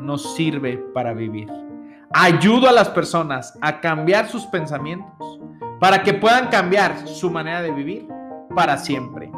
[0.00, 1.48] no sirve para vivir.
[2.12, 5.40] Ayudo a las personas a cambiar sus pensamientos
[5.78, 8.08] para que puedan cambiar su manera de vivir
[8.54, 9.30] para siempre.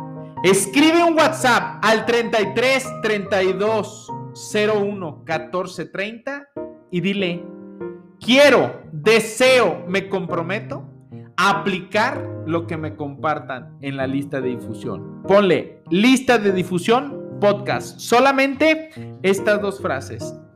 [0.42, 4.08] Escribe un WhatsApp al 33 32
[4.54, 6.48] 01 14 30
[6.90, 7.44] y dile,
[8.18, 10.84] quiero, deseo, me comprometo
[11.36, 15.22] a aplicar lo que me compartan en la lista de difusión.
[15.22, 17.98] Ponle lista de difusión podcast.
[17.98, 18.90] Solamente
[19.22, 20.34] estas dos frases.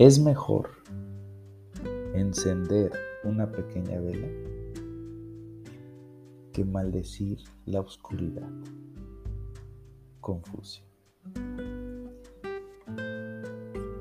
[0.00, 0.70] Es mejor
[2.14, 2.90] encender
[3.22, 4.28] una pequeña vela
[6.54, 7.36] que maldecir
[7.66, 8.48] la oscuridad.
[10.22, 10.86] Confucio.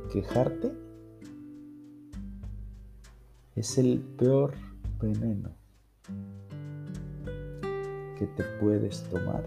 [0.09, 0.71] Quejarte
[3.57, 4.53] es el peor
[5.01, 5.49] veneno
[8.17, 9.45] que te puedes tomar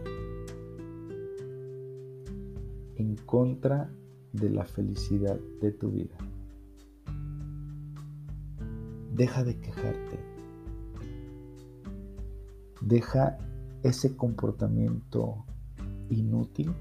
[2.96, 3.90] en contra
[4.34, 6.18] de la felicidad de tu vida.
[9.14, 10.18] Deja de quejarte.
[12.80, 13.36] Deja
[13.82, 15.44] ese comportamiento
[16.08, 16.72] inútil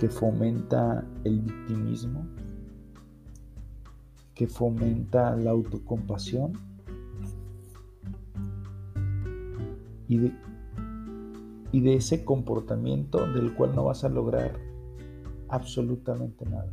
[0.00, 2.26] que fomenta el victimismo,
[4.34, 6.52] que fomenta la autocompasión
[10.08, 10.32] y de,
[11.70, 14.58] y de ese comportamiento del cual no vas a lograr
[15.48, 16.72] absolutamente nada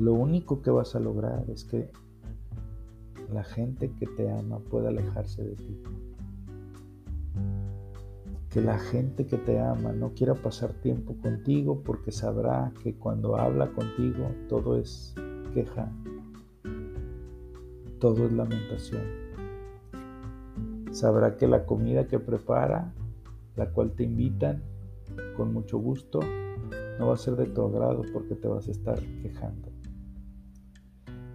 [0.00, 1.90] lo único que vas a lograr es que
[3.30, 5.82] la gente que te ama pueda alejarse de ti.
[8.48, 13.36] Que la gente que te ama no quiera pasar tiempo contigo porque sabrá que cuando
[13.36, 15.14] habla contigo todo es
[15.52, 15.92] queja,
[17.98, 19.02] todo es lamentación.
[20.92, 22.94] Sabrá que la comida que prepara,
[23.54, 24.62] la cual te invitan
[25.36, 26.20] con mucho gusto,
[26.98, 29.69] no va a ser de tu agrado porque te vas a estar quejando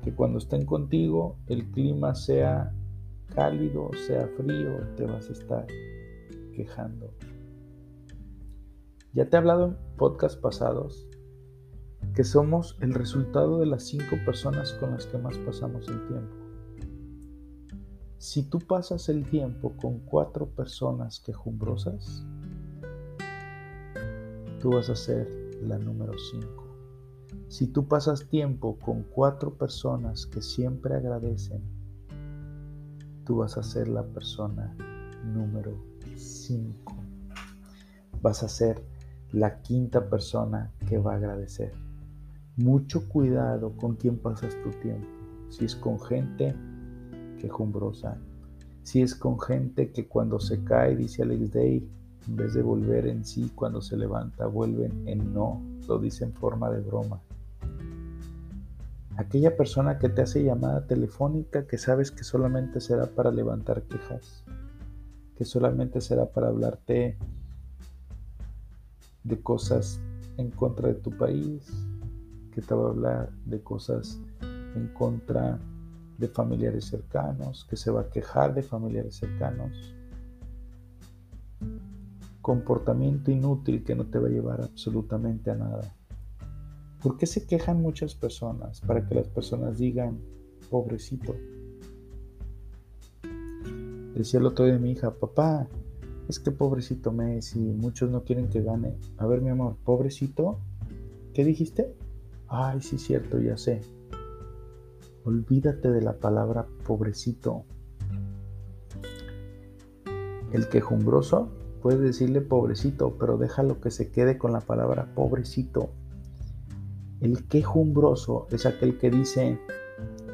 [0.05, 2.71] que cuando estén contigo el clima sea
[3.33, 5.65] cálido, sea frío, te vas a estar
[6.55, 7.11] quejando.
[9.13, 11.09] Ya te he hablado en podcasts pasados
[12.13, 16.35] que somos el resultado de las cinco personas con las que más pasamos el tiempo.
[18.19, 22.23] Si tú pasas el tiempo con cuatro personas quejumbrosas,
[24.61, 25.27] tú vas a ser
[25.63, 26.64] la número cinco.
[27.47, 31.61] Si tú pasas tiempo con cuatro personas que siempre agradecen,
[33.25, 34.75] tú vas a ser la persona
[35.33, 35.77] número
[36.15, 36.95] cinco.
[38.21, 38.83] Vas a ser
[39.31, 41.73] la quinta persona que va a agradecer.
[42.57, 45.07] Mucho cuidado con quién pasas tu tiempo.
[45.49, 46.55] Si es con gente
[47.39, 48.17] quejumbrosa,
[48.83, 51.89] si es con gente que cuando se cae, dice Alex Day,
[52.27, 56.33] en vez de volver en sí, cuando se levanta, vuelven en no, lo dice en
[56.33, 57.21] forma de broma.
[59.17, 64.43] Aquella persona que te hace llamada telefónica que sabes que solamente será para levantar quejas,
[65.37, 67.17] que solamente será para hablarte
[69.23, 70.01] de cosas
[70.37, 71.65] en contra de tu país,
[72.51, 74.19] que te va a hablar de cosas
[74.75, 75.59] en contra
[76.17, 79.95] de familiares cercanos, que se va a quejar de familiares cercanos.
[82.41, 85.95] Comportamiento inútil que no te va a llevar absolutamente a nada.
[87.01, 88.81] ¿Por qué se quejan muchas personas?
[88.81, 90.19] Para que las personas digan,
[90.69, 91.35] pobrecito.
[94.15, 95.67] Decía el otro día mi hija, papá,
[96.27, 98.95] es que pobrecito Messi, muchos no quieren que gane.
[99.17, 100.59] A ver, mi amor, pobrecito,
[101.33, 101.93] ¿qué dijiste?
[102.47, 103.81] Ay, sí, cierto, ya sé.
[105.25, 107.65] Olvídate de la palabra pobrecito.
[110.53, 111.49] El quejumbroso
[111.81, 115.89] puede decirle pobrecito, pero déjalo que se quede con la palabra pobrecito.
[117.25, 119.59] El quejumbroso es aquel que dice,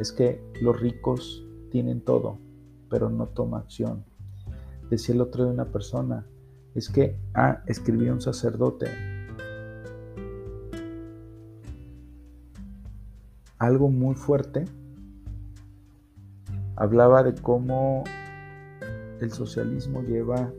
[0.01, 2.37] es que los ricos tienen todo,
[2.89, 4.03] pero no toma acción.
[4.89, 6.27] Decía el otro de una persona,
[6.75, 8.87] es que, ah, escribió un sacerdote,
[13.57, 14.65] algo muy fuerte
[16.75, 18.03] Hablaba de cómo
[19.21, 20.51] el socialismo lleva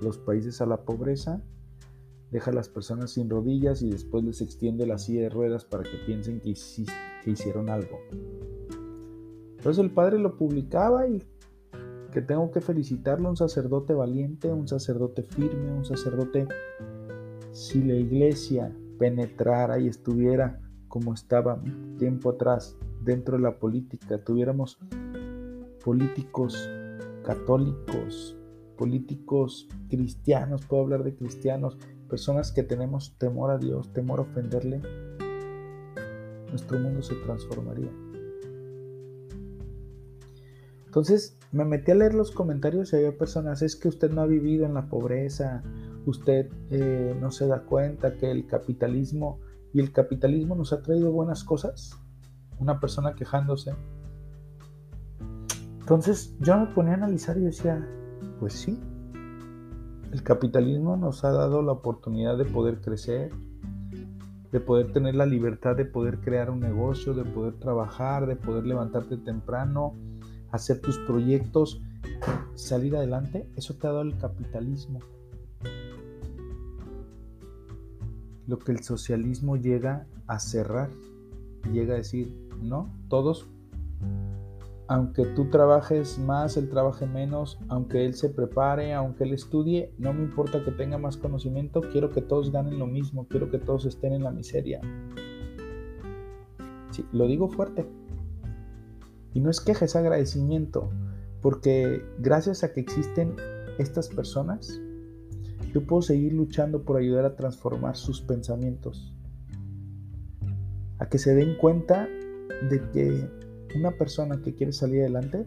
[0.00, 1.42] los países a la pobreza,
[2.30, 5.84] deja a las personas sin rodillas y después les extiende la silla de ruedas para
[5.84, 7.98] que piensen que, hicieron algo.
[9.56, 11.22] Entonces el padre lo publicaba y
[12.12, 16.46] que tengo que felicitarlo, un sacerdote valiente, un sacerdote firme, un sacerdote,
[17.52, 21.60] si la iglesia penetrara y estuviera como estaba
[21.98, 24.78] tiempo atrás dentro de la política, tuviéramos
[25.84, 26.70] políticos
[27.24, 28.36] católicos,
[28.78, 31.76] políticos cristianos, puedo hablar de cristianos,
[32.08, 34.80] personas que tenemos temor a Dios, temor a ofenderle,
[36.50, 37.90] nuestro mundo se transformaría.
[40.86, 44.26] Entonces me metí a leer los comentarios y había personas, es que usted no ha
[44.26, 45.62] vivido en la pobreza,
[46.06, 49.40] usted eh, no se da cuenta que el capitalismo
[49.74, 51.98] y el capitalismo nos ha traído buenas cosas.
[52.58, 53.74] Una persona quejándose,
[55.86, 57.88] entonces yo me ponía a analizar y decía,
[58.40, 58.76] pues sí,
[60.12, 63.30] el capitalismo nos ha dado la oportunidad de poder crecer,
[64.52, 68.64] de poder tener la libertad de poder crear un negocio, de poder trabajar, de poder
[68.64, 69.94] levantarte temprano,
[70.50, 71.80] hacer tus proyectos,
[72.54, 73.48] salir adelante.
[73.56, 75.00] Eso te ha dado el capitalismo.
[78.46, 80.90] Lo que el socialismo llega a cerrar,
[81.72, 83.48] llega a decir, no, todos
[84.88, 90.12] aunque tú trabajes más, él trabaje menos, aunque él se prepare, aunque él estudie, no
[90.12, 93.84] me importa que tenga más conocimiento, quiero que todos ganen lo mismo, quiero que todos
[93.84, 94.80] estén en la miseria.
[96.90, 97.86] Sí, lo digo fuerte.
[99.34, 100.90] Y no es queja, es agradecimiento,
[101.42, 103.34] porque gracias a que existen
[103.78, 104.80] estas personas,
[105.74, 109.12] yo puedo seguir luchando por ayudar a transformar sus pensamientos,
[110.98, 112.08] a que se den cuenta
[112.70, 113.28] de que
[113.76, 115.46] una persona que quiere salir adelante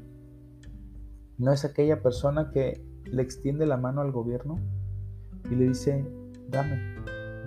[1.37, 4.59] no es aquella persona que le extiende la mano al gobierno
[5.49, 6.05] y le dice,
[6.49, 6.95] dame,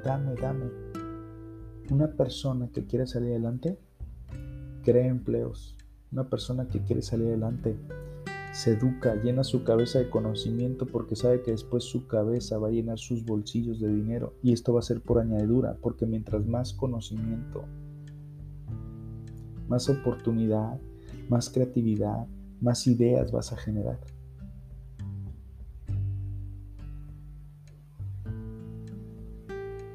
[0.05, 0.65] dame, dame.
[1.91, 3.79] Una persona que quiere salir adelante
[4.83, 5.77] crea empleos.
[6.11, 7.77] Una persona que quiere salir adelante
[8.53, 12.73] se educa, llena su cabeza de conocimiento porque sabe que después su cabeza va a
[12.73, 14.35] llenar sus bolsillos de dinero.
[14.43, 17.65] Y esto va a ser por añadidura, porque mientras más conocimiento,
[19.73, 20.79] más oportunidad,
[21.31, 22.27] más creatividad,
[22.61, 23.99] más ideas vas a generar.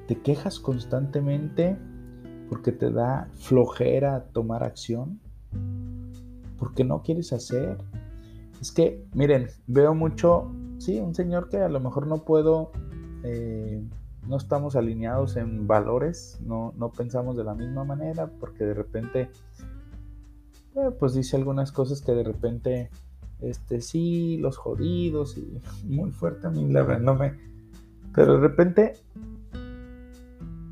[0.07, 1.78] ¿Te quejas constantemente
[2.49, 5.19] porque te da flojera tomar acción?
[6.57, 7.78] ¿Porque no quieres hacer?
[8.59, 12.71] Es que, miren, veo mucho, sí, un señor que a lo mejor no puedo,
[13.23, 13.84] eh,
[14.28, 19.30] no estamos alineados en valores, no, no pensamos de la misma manera, porque de repente
[20.78, 22.91] eh, pues dice algunas cosas que de repente,
[23.41, 27.34] este, sí, los jodidos y muy fuerte a mí, la verdad, no me...
[28.13, 28.93] Pero de repente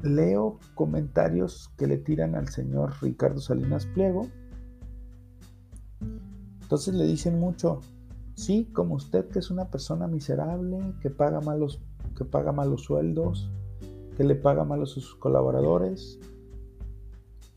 [0.03, 4.27] leo comentarios que le tiran al señor Ricardo Salinas Pliego.
[6.61, 7.81] Entonces le dicen mucho,
[8.35, 11.81] sí, como usted que es una persona miserable, que paga malos,
[12.15, 13.51] que paga malos sueldos,
[14.15, 16.19] que le paga malos a sus colaboradores,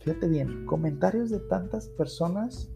[0.09, 2.71] Fíjate bien, comentarios de tantas personas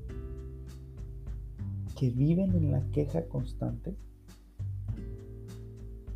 [1.99, 3.97] que viven en la queja constante.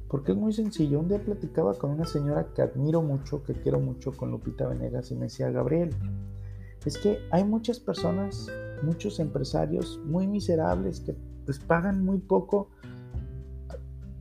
[0.08, 1.00] Porque es muy sencillo.
[1.00, 5.10] Un día platicaba con una señora que admiro mucho, que quiero mucho, con Lupita Venegas,
[5.10, 5.90] y me decía, Gabriel,
[6.84, 8.48] es que hay muchas personas,
[8.82, 12.68] muchos empresarios muy miserables que les pagan muy poco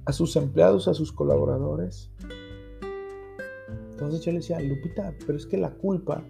[0.05, 2.11] a sus empleados, a sus colaboradores.
[3.91, 6.23] Entonces yo le decía, Lupita, pero es que la culpa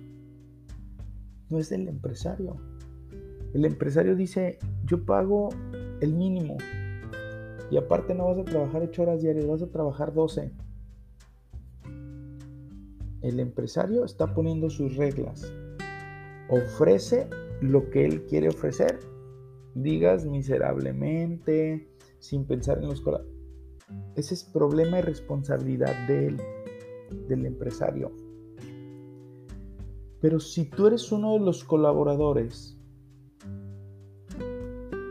[1.50, 2.58] no es del empresario.
[3.54, 5.50] El empresario dice, yo pago
[6.02, 6.58] el mínimo
[7.72, 10.52] y aparte no vas a trabajar 8 horas diarias, vas a trabajar 12.
[13.22, 15.52] El empresario está poniendo sus reglas.
[16.50, 17.28] Ofrece
[17.62, 19.00] lo que él quiere ofrecer.
[19.74, 23.02] Digas miserablemente, sin pensar en los
[24.16, 26.42] ese es problema y responsabilidad de él,
[27.28, 28.12] del empresario.
[30.22, 32.78] Pero si tú eres uno de los colaboradores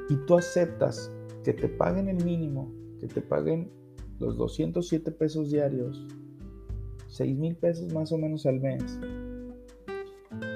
[0.08, 1.10] y tú aceptas
[1.44, 3.70] que te paguen el mínimo, que te paguen
[4.18, 6.06] los 207 pesos diarios,
[7.08, 8.98] 6 mil pesos más o menos al mes,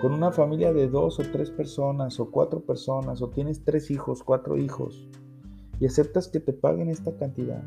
[0.00, 4.22] con una familia de dos o tres personas o cuatro personas, o tienes tres hijos,
[4.22, 5.08] cuatro hijos,
[5.80, 7.62] y aceptas que te paguen esta cantidad,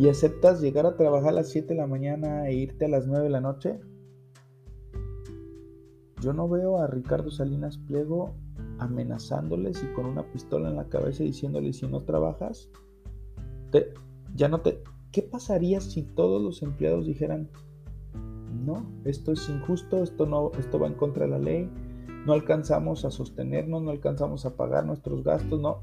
[0.00, 3.06] y aceptas llegar a trabajar a las 7 de la mañana e irte a las
[3.06, 3.78] 9 de la noche,
[6.22, 8.34] yo no veo a Ricardo Salinas Pliego
[8.78, 12.70] amenazándoles y con una pistola en la cabeza diciéndoles si no trabajas,
[14.34, 14.82] ya no te...
[15.12, 17.50] ¿Qué pasaría si todos los empleados dijeran,
[18.64, 21.68] no, esto es injusto, esto, no, esto va en contra de la ley,
[22.24, 25.82] no alcanzamos a sostenernos, no alcanzamos a pagar nuestros gastos, no,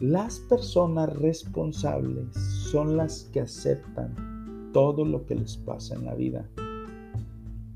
[0.00, 6.48] las personas responsables son las que aceptan todo lo que les pasa en la vida.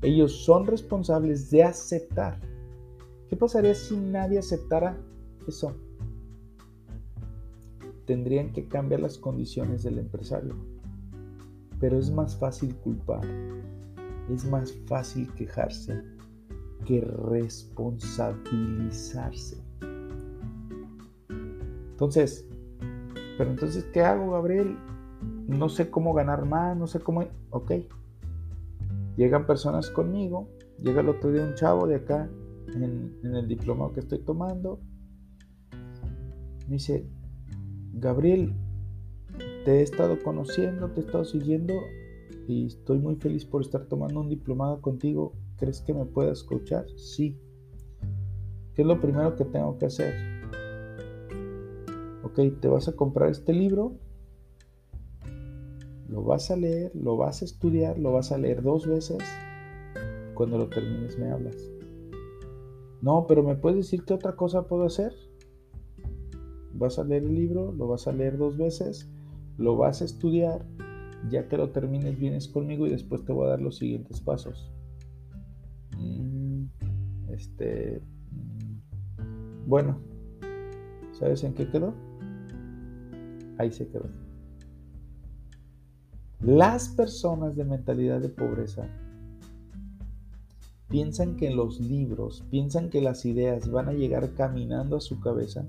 [0.01, 2.39] Ellos son responsables de aceptar.
[3.29, 4.97] ¿Qué pasaría si nadie aceptara
[5.47, 5.75] eso?
[8.05, 10.55] Tendrían que cambiar las condiciones del empresario.
[11.79, 13.23] Pero es más fácil culpar,
[14.31, 16.01] es más fácil quejarse
[16.85, 19.64] que responsabilizarse.
[21.95, 22.45] Entonces,
[23.37, 24.77] pero entonces, ¿qué hago, Gabriel?
[25.47, 27.23] No sé cómo ganar más, no sé cómo...
[27.51, 27.71] Ok.
[29.15, 30.49] Llegan personas conmigo,
[30.83, 32.29] llega el otro día un chavo de acá,
[32.73, 34.81] en, el diplomado que estoy tomando,
[36.67, 37.07] me dice,
[37.93, 38.53] Gabriel,
[39.63, 41.75] te he estado conociendo, te he estado siguiendo
[42.45, 45.31] y estoy muy feliz por estar tomando un diplomado contigo.
[45.55, 46.85] ¿Crees que me puedas escuchar?
[46.97, 47.39] Sí.
[48.73, 50.34] ¿Qué es lo primero que tengo que hacer?
[52.35, 53.93] Ok, te vas a comprar este libro,
[56.09, 59.19] lo vas a leer, lo vas a estudiar, lo vas a leer dos veces,
[60.33, 61.55] cuando lo termines me hablas.
[63.01, 65.13] No, pero ¿me puedes decir qué otra cosa puedo hacer?
[66.73, 69.09] Vas a leer el libro, lo vas a leer dos veces,
[69.57, 70.65] lo vas a estudiar,
[71.29, 74.71] ya que lo termines vienes conmigo y después te voy a dar los siguientes pasos.
[75.97, 76.65] Mm,
[77.29, 79.99] este, mm, bueno,
[81.13, 81.93] ¿sabes en qué quedó?
[83.57, 84.09] Ahí se quedó.
[86.41, 88.87] Las personas de mentalidad de pobreza
[90.89, 95.65] piensan que los libros, piensan que las ideas van a llegar caminando a su cabeza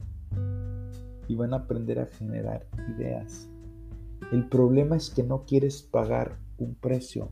[1.28, 2.66] y van a aprender a generar
[2.96, 3.48] ideas.
[4.32, 7.30] El problema es que no quieres pagar un precio,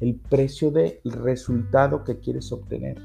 [0.00, 2.98] el precio del resultado que quieres obtener.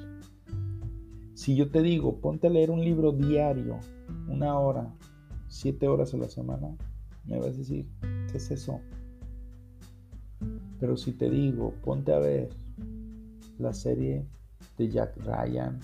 [1.33, 3.79] Si yo te digo, ponte a leer un libro diario,
[4.27, 4.93] una hora,
[5.47, 6.75] siete horas a la semana,
[7.25, 7.87] me vas a decir,
[8.31, 8.79] ¿qué es eso?
[10.79, 12.49] Pero si te digo, ponte a ver
[13.57, 14.25] la serie
[14.77, 15.79] de Jack Ryan,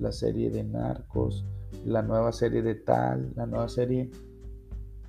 [0.00, 1.44] la serie de Narcos,
[1.84, 4.10] la nueva serie de tal, la nueva serie...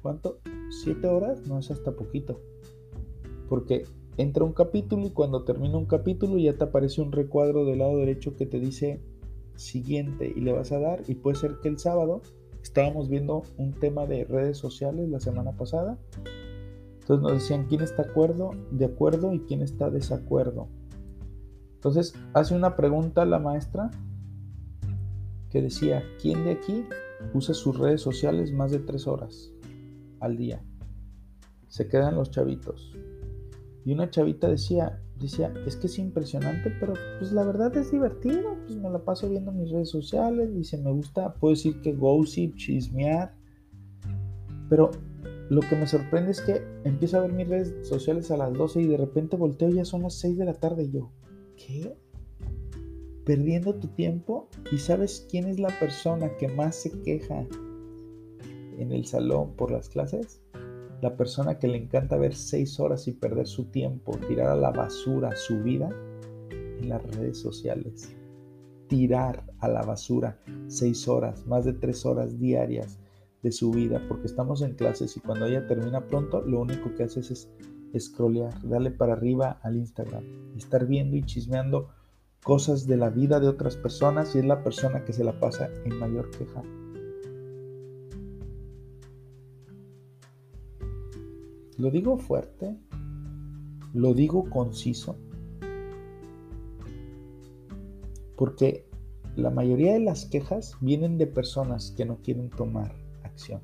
[0.01, 0.39] ¿Cuánto?
[0.69, 1.45] ¿Siete horas?
[1.47, 2.39] No es hasta poquito.
[3.49, 3.85] Porque
[4.17, 7.97] entra un capítulo y cuando termina un capítulo ya te aparece un recuadro del lado
[7.97, 9.01] derecho que te dice
[9.55, 12.21] siguiente y le vas a dar y puede ser que el sábado
[12.67, 15.97] Estábamos viendo un tema de redes sociales la semana pasada.
[16.99, 20.67] Entonces nos decían quién está acuerdo, de acuerdo y quién está desacuerdo.
[21.75, 23.89] Entonces hace una pregunta la maestra
[25.49, 26.85] que decía, ¿quién de aquí
[27.33, 29.49] usa sus redes sociales más de tres horas
[30.19, 30.61] al día?
[31.69, 32.93] Se quedan los chavitos.
[33.85, 38.55] Y una chavita decía, decía, es que es impresionante, pero pues la verdad es divertido,
[38.65, 42.55] pues me la paso viendo mis redes sociales, dice, me gusta, puedo decir que gossip,
[42.55, 43.33] chismear,
[44.69, 44.91] pero
[45.49, 48.81] lo que me sorprende es que empiezo a ver mis redes sociales a las 12
[48.81, 51.11] y de repente volteo y ya son las 6 de la tarde y yo,
[51.55, 51.95] ¿qué?
[53.25, 57.45] Perdiendo tu tiempo y sabes quién es la persona que más se queja
[58.77, 60.41] en el salón por las clases?
[61.01, 64.71] La persona que le encanta ver seis horas y perder su tiempo, tirar a la
[64.71, 65.89] basura su vida
[66.49, 68.15] en las redes sociales.
[68.87, 72.99] Tirar a la basura seis horas, más de tres horas diarias
[73.43, 77.03] de su vida, porque estamos en clases y cuando ella termina pronto, lo único que
[77.03, 77.51] haces es
[77.99, 80.23] scrollear, darle para arriba al Instagram,
[80.55, 81.89] estar viendo y chismeando
[82.43, 85.69] cosas de la vida de otras personas y es la persona que se la pasa
[85.85, 86.63] en mayor queja.
[91.77, 92.75] Lo digo fuerte,
[93.93, 95.15] lo digo conciso,
[98.35, 98.87] porque
[99.35, 103.61] la mayoría de las quejas vienen de personas que no quieren tomar acción.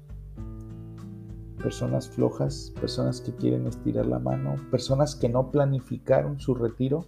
[1.58, 7.08] Personas flojas, personas que quieren estirar la mano, personas que no planificaron su retiro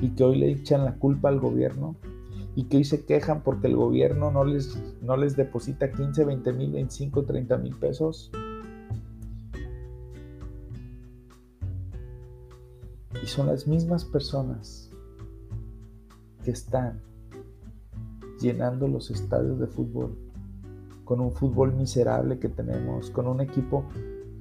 [0.00, 1.96] y que hoy le echan la culpa al gobierno
[2.54, 6.52] y que hoy se quejan porque el gobierno no les, no les deposita 15, 20
[6.52, 8.30] mil, 25, 30 mil pesos
[13.26, 14.88] Y son las mismas personas
[16.44, 17.02] que están
[18.40, 20.16] llenando los estadios de fútbol
[21.04, 23.84] con un fútbol miserable que tenemos, con un equipo,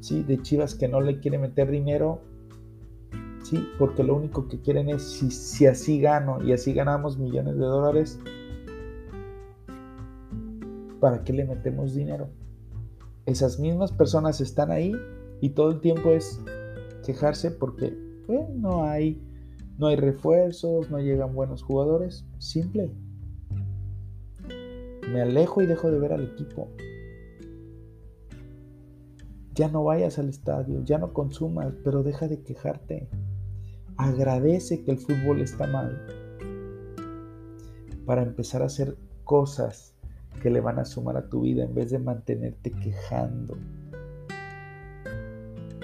[0.01, 2.21] sí, de Chivas que no le quiere meter dinero,
[3.41, 7.55] sí, porque lo único que quieren es si, si así gano y así ganamos millones
[7.55, 8.19] de dólares,
[10.99, 12.29] ¿para qué le metemos dinero?
[13.25, 14.93] Esas mismas personas están ahí
[15.41, 16.39] y todo el tiempo es
[17.03, 19.21] quejarse porque no hay,
[19.77, 22.25] no hay refuerzos, no llegan buenos jugadores.
[22.39, 22.91] Simple.
[25.11, 26.69] Me alejo y dejo de ver al equipo.
[29.53, 33.07] Ya no vayas al estadio, ya no consumas, pero deja de quejarte.
[33.97, 36.05] Agradece que el fútbol está mal
[38.05, 39.95] para empezar a hacer cosas
[40.41, 43.57] que le van a sumar a tu vida en vez de mantenerte quejando.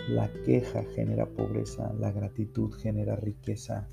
[0.10, 3.88] La queja genera pobreza, la gratitud genera riqueza.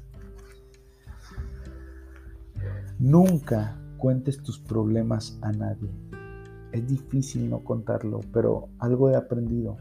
[2.99, 5.91] Nunca cuentes tus problemas a nadie.
[6.73, 9.77] Es difícil no contarlo, pero algo he aprendido.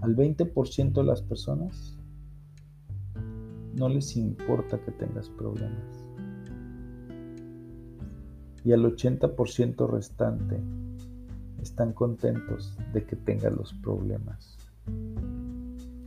[0.00, 1.98] Al 20% de las personas
[3.76, 6.08] no les importa que tengas problemas.
[8.64, 10.60] Y al 80% restante
[11.60, 14.61] están contentos de que tengas los problemas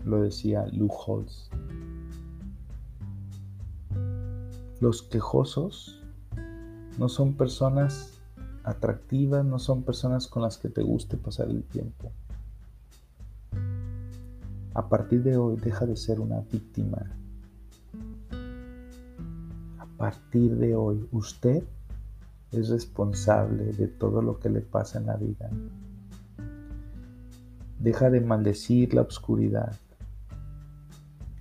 [0.06, 1.50] lo decía Lou Holtz.
[4.80, 6.02] Los quejosos
[6.98, 8.20] no son personas
[8.64, 12.12] atractivas, no son personas con las que te guste pasar el tiempo.
[14.74, 16.98] A partir de hoy deja de ser una víctima.
[19.80, 21.64] A partir de hoy usted
[22.52, 25.50] es responsable de todo lo que le pasa en la vida.
[27.80, 29.76] Deja de maldecir la oscuridad.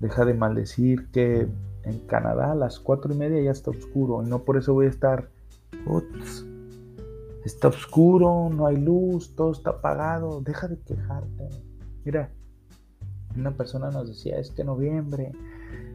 [0.04, 1.48] Deja de maldecir que
[1.82, 4.84] en Canadá a las cuatro y media ya está oscuro y no por eso voy
[4.84, 5.30] a estar.
[7.42, 10.42] está oscuro, no hay luz, todo está apagado.
[10.42, 11.48] Deja de quejarte.
[12.04, 12.28] Mira,
[13.34, 15.32] una persona nos decía, es que noviembre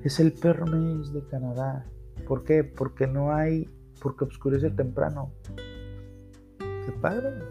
[0.04, 1.86] es el peor mes de Canadá.
[2.28, 2.64] ¿Por qué?
[2.64, 3.70] Porque no hay,
[4.02, 5.34] porque oscurece temprano.
[6.58, 7.44] Qué padre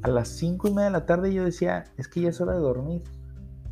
[0.00, 2.54] a las 5 y media de la tarde yo decía, es que ya es hora
[2.54, 3.02] de dormir.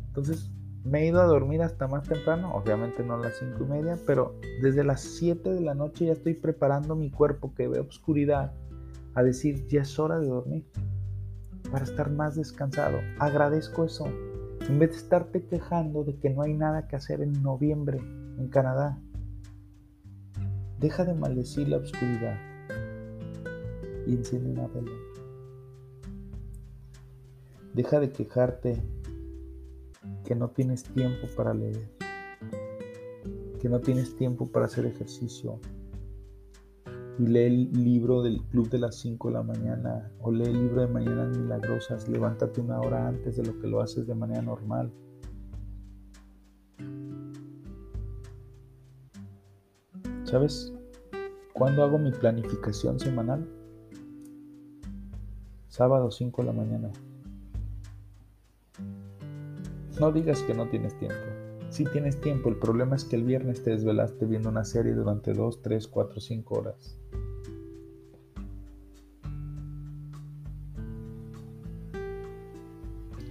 [0.09, 0.51] Entonces
[0.83, 3.97] me he ido a dormir hasta más temprano, obviamente no a las 5 y media,
[4.05, 8.53] pero desde las 7 de la noche ya estoy preparando mi cuerpo que ve oscuridad
[9.13, 10.65] a decir, ya es hora de dormir,
[11.71, 12.99] para estar más descansado.
[13.19, 14.07] Agradezco eso.
[14.67, 17.99] En vez de estarte quejando de que no hay nada que hacer en noviembre
[18.37, 18.99] en Canadá,
[20.79, 22.37] deja de maldecir la oscuridad
[24.07, 24.91] y enciende una vela.
[27.73, 28.81] Deja de quejarte
[30.29, 31.89] que no tienes tiempo para leer,
[33.59, 35.59] que no tienes tiempo para hacer ejercicio.
[37.17, 40.53] Y lee el libro del club de las 5 de la mañana o lee el
[40.53, 42.07] libro de Mañanas Milagrosas.
[42.07, 44.91] Levántate una hora antes de lo que lo haces de manera normal.
[50.25, 50.71] ¿Sabes?
[51.53, 53.49] ¿Cuándo hago mi planificación semanal?
[55.69, 56.91] Sábado 5 de la mañana.
[59.99, 61.17] No digas que no tienes tiempo.
[61.69, 65.33] Si tienes tiempo, el problema es que el viernes te desvelaste viendo una serie durante
[65.33, 66.97] 2, 3, 4, 5 horas.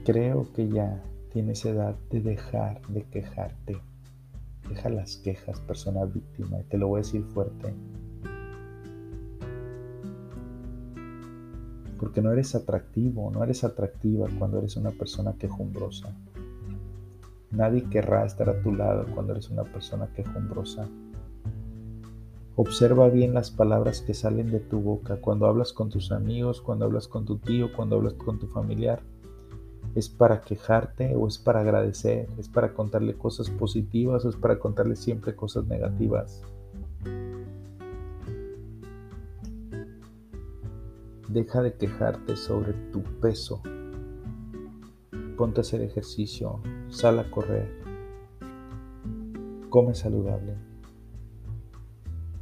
[0.05, 1.03] Creo que ya
[1.33, 3.79] tienes edad de dejar de quejarte.
[4.69, 7.73] Deja las quejas, persona víctima, y te lo voy a decir fuerte.
[11.99, 16.15] Porque no eres atractivo, no eres atractiva cuando eres una persona quejumbrosa.
[17.51, 20.87] Nadie querrá estar a tu lado cuando eres una persona quejumbrosa.
[22.57, 26.85] Observa bien las palabras que salen de tu boca cuando hablas con tus amigos, cuando
[26.85, 29.01] hablas con tu tío, cuando hablas con tu familiar.
[29.95, 32.29] ¿Es para quejarte o es para agradecer?
[32.37, 36.43] ¿Es para contarle cosas positivas o es para contarle siempre cosas negativas?
[41.29, 43.63] Deja de quejarte sobre tu peso.
[45.37, 47.69] Ponte a hacer ejercicio, sal a correr,
[49.69, 50.55] come saludable.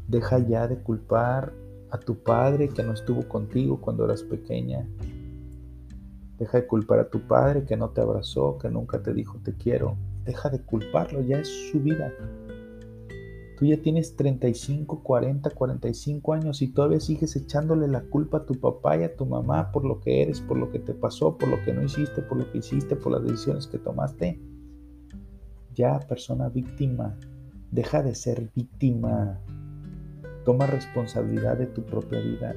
[0.09, 1.53] Deja ya de culpar
[1.91, 4.87] a tu padre que no estuvo contigo cuando eras pequeña.
[6.39, 9.55] Deja de culpar a tu padre que no te abrazó, que nunca te dijo te
[9.55, 9.97] quiero.
[10.25, 12.13] Deja de culparlo, ya es su vida.
[13.57, 18.55] Tú ya tienes 35, 40, 45 años y todavía sigues echándole la culpa a tu
[18.61, 21.49] papá y a tu mamá por lo que eres, por lo que te pasó, por
[21.49, 24.39] lo que no hiciste, por lo que hiciste, por las decisiones que tomaste.
[25.75, 27.17] Ya, persona víctima,
[27.71, 29.41] deja de ser víctima.
[30.45, 32.55] Toma responsabilidad de tu propia vida.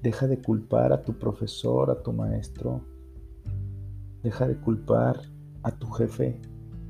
[0.00, 2.82] Deja de culpar a tu profesor, a tu maestro.
[4.22, 5.22] Deja de culpar
[5.64, 6.40] a tu jefe,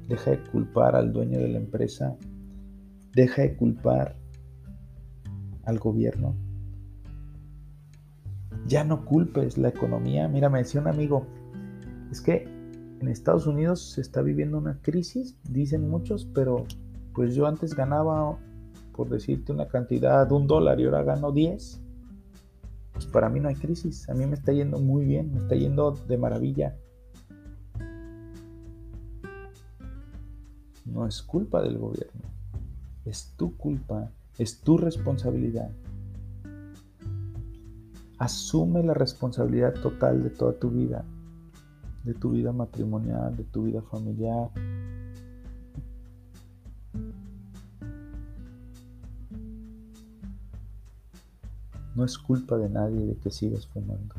[0.09, 2.17] Deja de culpar al dueño de la empresa.
[3.15, 4.17] Deja de culpar
[5.65, 6.35] al gobierno.
[8.67, 10.27] Ya no culpes la economía.
[10.29, 11.27] Mira, me decía un amigo,
[12.11, 12.49] es que
[13.01, 16.67] en Estados Unidos se está viviendo una crisis, dicen muchos, pero
[17.15, 18.39] pues yo antes ganaba,
[18.93, 21.83] por decirte una cantidad, de un dólar y ahora gano 10.
[22.93, 25.55] Pues para mí no hay crisis, a mí me está yendo muy bien, me está
[25.55, 26.77] yendo de maravilla.
[30.93, 32.23] No es culpa del gobierno,
[33.05, 35.71] es tu culpa, es tu responsabilidad.
[38.19, 41.05] Asume la responsabilidad total de toda tu vida,
[42.05, 44.51] de tu vida matrimonial, de tu vida familiar.
[51.95, 54.15] No es culpa de nadie de que sigas fumando.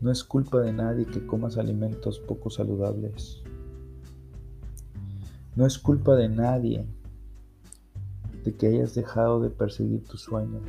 [0.00, 3.42] No es culpa de nadie que comas alimentos poco saludables.
[5.56, 6.86] No es culpa de nadie
[8.44, 10.60] de que hayas dejado de perseguir tu sueño.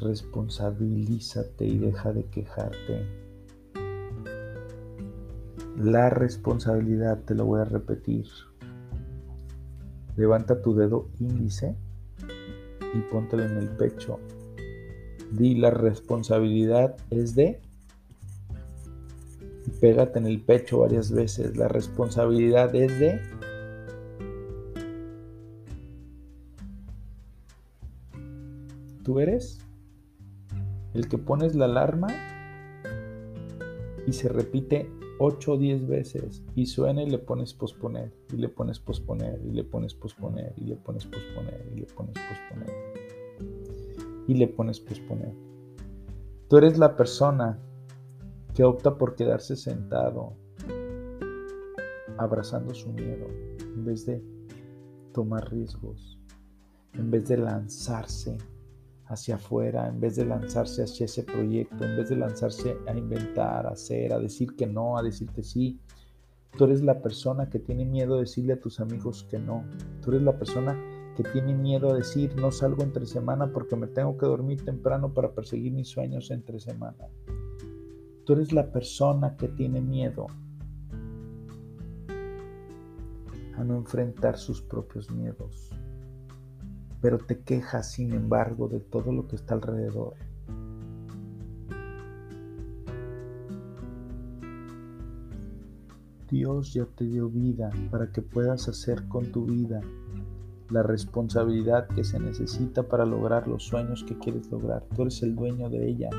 [0.00, 3.06] Responsabilízate y deja de quejarte.
[5.76, 8.24] La responsabilidad, te lo voy a repetir.
[10.16, 11.76] Levanta tu dedo índice
[12.94, 14.18] y póntelo en el pecho
[15.32, 17.60] Di la responsabilidad es de.
[19.80, 21.56] pégate en el pecho varias veces.
[21.56, 23.20] La responsabilidad es de.
[29.02, 29.60] Tú eres
[30.94, 32.08] el que pones la alarma
[34.06, 38.48] y se repite 8 o 10 veces y suena y le pones posponer y le
[38.48, 43.03] pones posponer y le pones posponer y le pones posponer y le pones posponer
[44.26, 45.34] y le pones posponer.
[46.48, 47.58] Tú eres la persona
[48.54, 50.34] que opta por quedarse sentado,
[52.16, 53.26] abrazando su miedo,
[53.60, 54.22] en vez de
[55.12, 56.18] tomar riesgos,
[56.92, 58.38] en vez de lanzarse
[59.06, 63.66] hacia afuera, en vez de lanzarse hacia ese proyecto, en vez de lanzarse a inventar,
[63.66, 65.80] a hacer, a decir que no, a decir que sí.
[66.56, 69.64] Tú eres la persona que tiene miedo de decirle a tus amigos que no.
[70.02, 70.78] Tú eres la persona
[71.16, 75.12] que tiene miedo a decir no salgo entre semana porque me tengo que dormir temprano
[75.12, 77.08] para perseguir mis sueños entre semana.
[78.24, 80.26] Tú eres la persona que tiene miedo
[83.56, 85.70] a no enfrentar sus propios miedos,
[87.00, 90.14] pero te quejas sin embargo de todo lo que está alrededor.
[96.30, 99.80] Dios ya te dio vida para que puedas hacer con tu vida
[100.70, 104.84] la responsabilidad que se necesita para lograr los sueños que quieres lograr.
[104.94, 106.10] Tú eres el dueño de ella.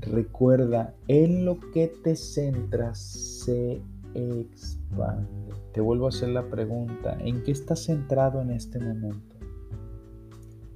[0.00, 3.82] Recuerda, en lo que te centras se
[4.14, 5.28] expande.
[5.72, 9.36] Te vuelvo a hacer la pregunta, ¿en qué estás centrado en este momento?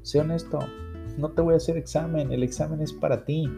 [0.03, 0.59] Sé honesto,
[1.17, 3.49] no te voy a hacer examen, el examen es para ti.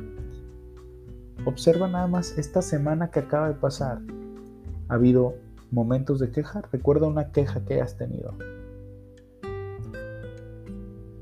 [1.44, 4.00] Observa nada más esta semana que acaba de pasar.
[4.88, 5.34] ¿Ha habido
[5.72, 6.62] momentos de queja?
[6.70, 8.34] Recuerda una queja que hayas tenido.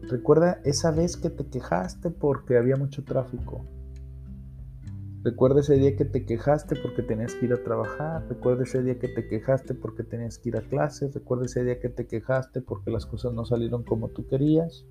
[0.02, 3.64] Recuerda esa vez que te quejaste porque había mucho tráfico.
[5.22, 8.26] Recuerda ese día que te quejaste porque tenías que ir a trabajar.
[8.28, 11.14] Recuerda ese día que te quejaste porque tenías que ir a clases.
[11.14, 14.84] Recuerda ese día que te quejaste porque las cosas no salieron como tú querías.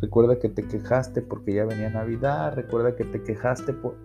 [0.00, 2.54] Recuerda que te quejaste porque ya venía Navidad.
[2.54, 3.96] Recuerda que te quejaste por...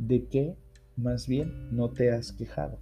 [0.00, 0.56] ¿De qué
[1.00, 2.78] más bien no te has quejado.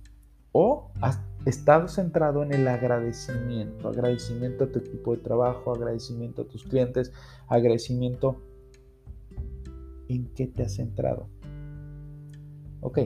[0.52, 3.88] O has estado centrado en el agradecimiento.
[3.88, 7.12] Agradecimiento a tu equipo de trabajo, agradecimiento a tus clientes,
[7.46, 8.42] agradecimiento.
[10.08, 11.28] ¿En qué te has centrado?
[12.80, 13.00] Ok.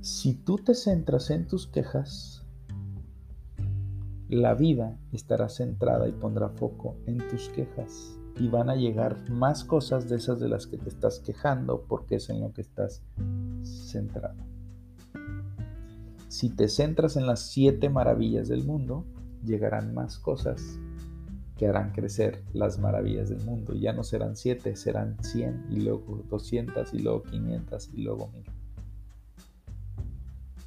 [0.00, 2.46] Si tú te centras en tus quejas,
[4.28, 9.64] la vida estará centrada y pondrá foco en tus quejas y van a llegar más
[9.64, 13.02] cosas de esas de las que te estás quejando porque es en lo que estás
[13.62, 14.42] centrado.
[16.28, 19.04] Si te centras en las siete maravillas del mundo,
[19.44, 20.78] llegarán más cosas
[21.58, 23.74] que harán crecer las maravillas del mundo.
[23.74, 28.44] Ya no serán siete, serán cien y luego doscientas y luego quinientas y luego mil.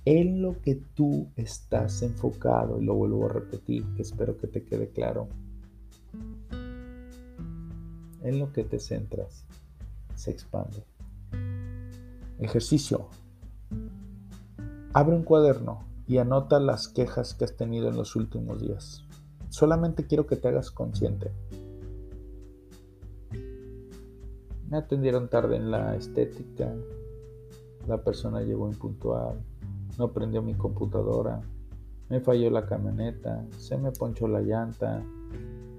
[0.06, 4.64] En lo que tú estás enfocado, y lo vuelvo a repetir, que espero que te
[4.64, 5.28] quede claro,
[8.26, 9.46] en lo que te centras
[10.16, 10.84] se expande.
[12.40, 13.08] Ejercicio.
[14.94, 19.04] Abre un cuaderno y anota las quejas que has tenido en los últimos días.
[19.50, 21.32] Solamente quiero que te hagas consciente.
[24.70, 26.74] Me atendieron tarde en la estética.
[27.88, 29.40] La persona llegó impuntual.
[29.98, 31.42] No prendió mi computadora.
[32.10, 33.46] Me falló la camioneta.
[33.58, 35.04] Se me ponchó la llanta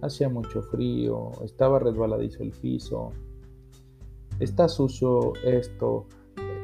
[0.02, 3.12] hacía mucho frío, estaba resbaladizo el piso,
[4.40, 6.06] está sucio esto,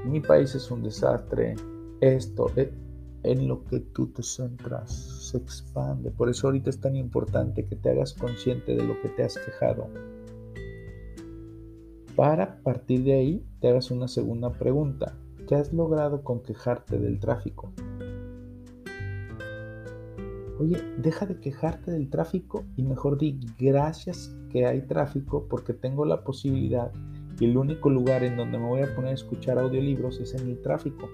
[0.04, 1.54] mi país es un desastre,
[2.00, 2.72] esto, eh,
[3.22, 6.10] en lo que tú te centras se expande.
[6.10, 9.38] Por eso ahorita es tan importante que te hagas consciente de lo que te has
[9.38, 9.86] quejado.
[12.16, 15.16] Para partir de ahí te hagas una segunda pregunta.
[15.48, 17.72] ¿Qué has logrado con quejarte del tráfico?
[20.62, 26.04] Oye, deja de quejarte del tráfico y mejor di gracias que hay tráfico porque tengo
[26.04, 26.92] la posibilidad
[27.40, 30.48] y el único lugar en donde me voy a poner a escuchar audiolibros es en
[30.48, 31.08] el tráfico.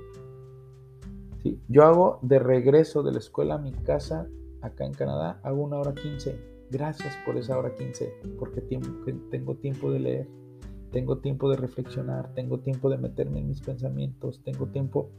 [1.43, 1.59] ¿Sí?
[1.67, 4.29] Yo hago de regreso de la escuela a mi casa
[4.61, 6.39] acá en Canadá, hago una hora 15.
[6.71, 10.29] Gracias por esa hora 15, porque tengo tiempo de leer,
[10.93, 15.11] tengo tiempo de reflexionar, tengo tiempo de meterme en mis pensamientos, tengo tiempo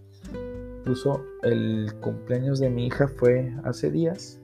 [0.80, 4.42] Incluso el cumpleaños de mi hija fue hace días.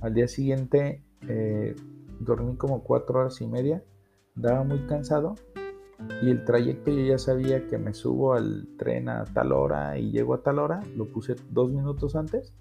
[0.00, 1.74] Al día siguiente eh,
[2.20, 3.82] dormí como cuatro horas y media.
[4.36, 5.34] Daba muy cansado.
[6.22, 10.12] Y el trayecto yo ya sabía que me subo al tren a tal hora y
[10.12, 10.80] llego a tal hora.
[10.96, 12.54] Lo puse dos minutos antes.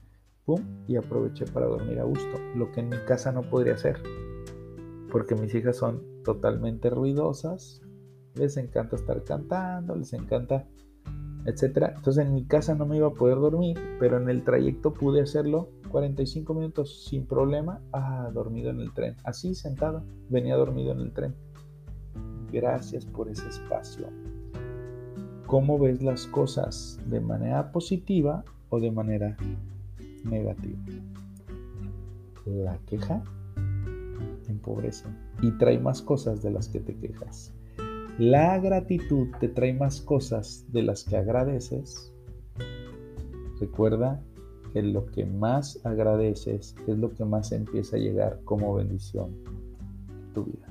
[0.46, 0.62] Pum.
[0.88, 2.40] Y aproveché para dormir a gusto.
[2.56, 3.98] Lo que en mi casa no podría hacer.
[5.12, 7.82] Porque mis hijas son totalmente ruidosas.
[8.34, 9.96] Les encanta estar cantando.
[9.96, 10.68] Les encanta
[11.46, 11.94] etcétera.
[11.96, 15.22] Entonces en mi casa no me iba a poder dormir, pero en el trayecto pude
[15.22, 17.82] hacerlo 45 minutos sin problema.
[17.92, 19.16] Ah, dormido en el tren.
[19.24, 21.36] Así sentado, venía dormido en el tren.
[22.52, 24.08] Gracias por ese espacio.
[25.48, 27.00] ¿Cómo ves las cosas?
[27.08, 29.36] ¿De manera positiva o de manera
[30.24, 30.80] negativa?
[32.46, 33.22] La queja
[34.48, 35.06] empobrece
[35.42, 37.54] y trae más cosas de las que te quejas.
[38.20, 42.14] La gratitud te trae más cosas de las que agradeces.
[43.60, 44.22] Recuerda
[44.74, 49.36] que lo que más agradeces es lo que más empieza a llegar como bendición
[50.10, 50.68] en tu vida.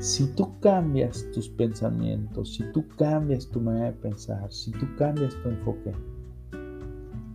[0.00, 5.34] Si tú cambias tus pensamientos, si tú cambias tu manera de pensar, si tú cambias
[5.42, 5.92] tu enfoque,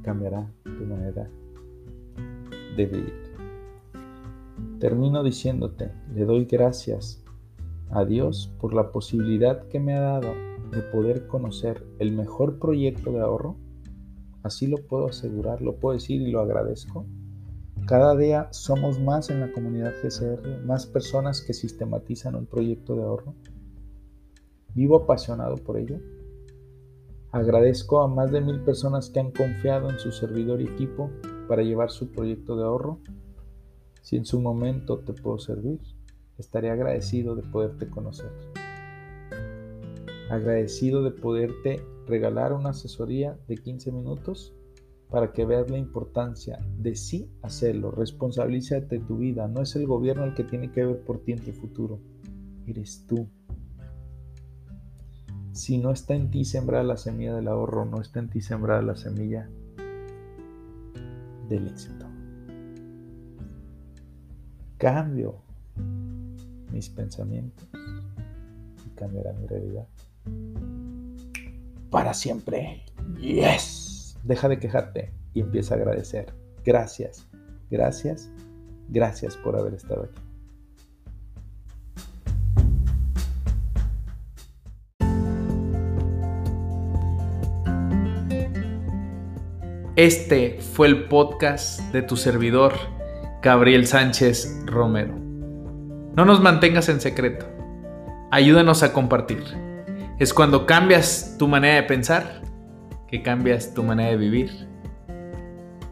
[0.04, 1.30] cambiará tu manera
[2.76, 3.32] de vivir.
[4.80, 7.20] Termino diciéndote, le doy gracias
[7.92, 10.34] a Dios por la posibilidad que me ha dado
[10.72, 13.58] de poder conocer el mejor proyecto de ahorro.
[14.44, 17.06] Así lo puedo asegurar, lo puedo decir y lo agradezco.
[17.86, 23.04] Cada día somos más en la comunidad GCR, más personas que sistematizan un proyecto de
[23.04, 23.36] ahorro.
[24.74, 26.00] Vivo apasionado por ello.
[27.32, 31.10] Agradezco a más de mil personas que han confiado en su servidor y equipo
[31.48, 33.00] para llevar su proyecto de ahorro.
[34.02, 35.80] Si en su momento te puedo servir,
[36.42, 38.32] Estaré agradecido de poderte conocer.
[40.32, 44.52] Agradecido de poderte regalar una asesoría de 15 minutos
[45.12, 47.92] para que veas la importancia de sí hacerlo.
[47.92, 49.48] Responsabilízate de tu vida.
[49.48, 52.00] No es el gobierno el que tiene que ver por ti en tu futuro.
[52.66, 53.30] Eres tú.
[55.52, 58.82] Si no está en ti sembrada la semilla del ahorro, no está en ti sembrada
[58.82, 59.48] la semilla
[61.48, 62.08] del éxito.
[64.80, 65.51] Cambio
[66.72, 67.67] mis pensamientos
[68.86, 69.88] y cambiará mi realidad.
[71.89, 72.84] Para siempre.
[73.19, 74.17] Yes.
[74.24, 76.34] Deja de quejarte y empieza a agradecer.
[76.63, 77.28] Gracias,
[77.69, 78.30] gracias,
[78.89, 80.22] gracias por haber estado aquí.
[89.97, 92.74] Este fue el podcast de tu servidor,
[93.43, 95.20] Gabriel Sánchez Romero.
[96.16, 97.45] No nos mantengas en secreto.
[98.32, 99.43] Ayúdanos a compartir.
[100.20, 102.41] Es cuando cambias tu manera de pensar
[103.07, 104.68] que cambias tu manera de vivir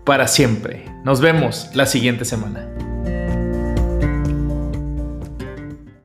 [0.05, 0.85] para siempre.
[1.03, 2.69] Nos vemos la siguiente semana.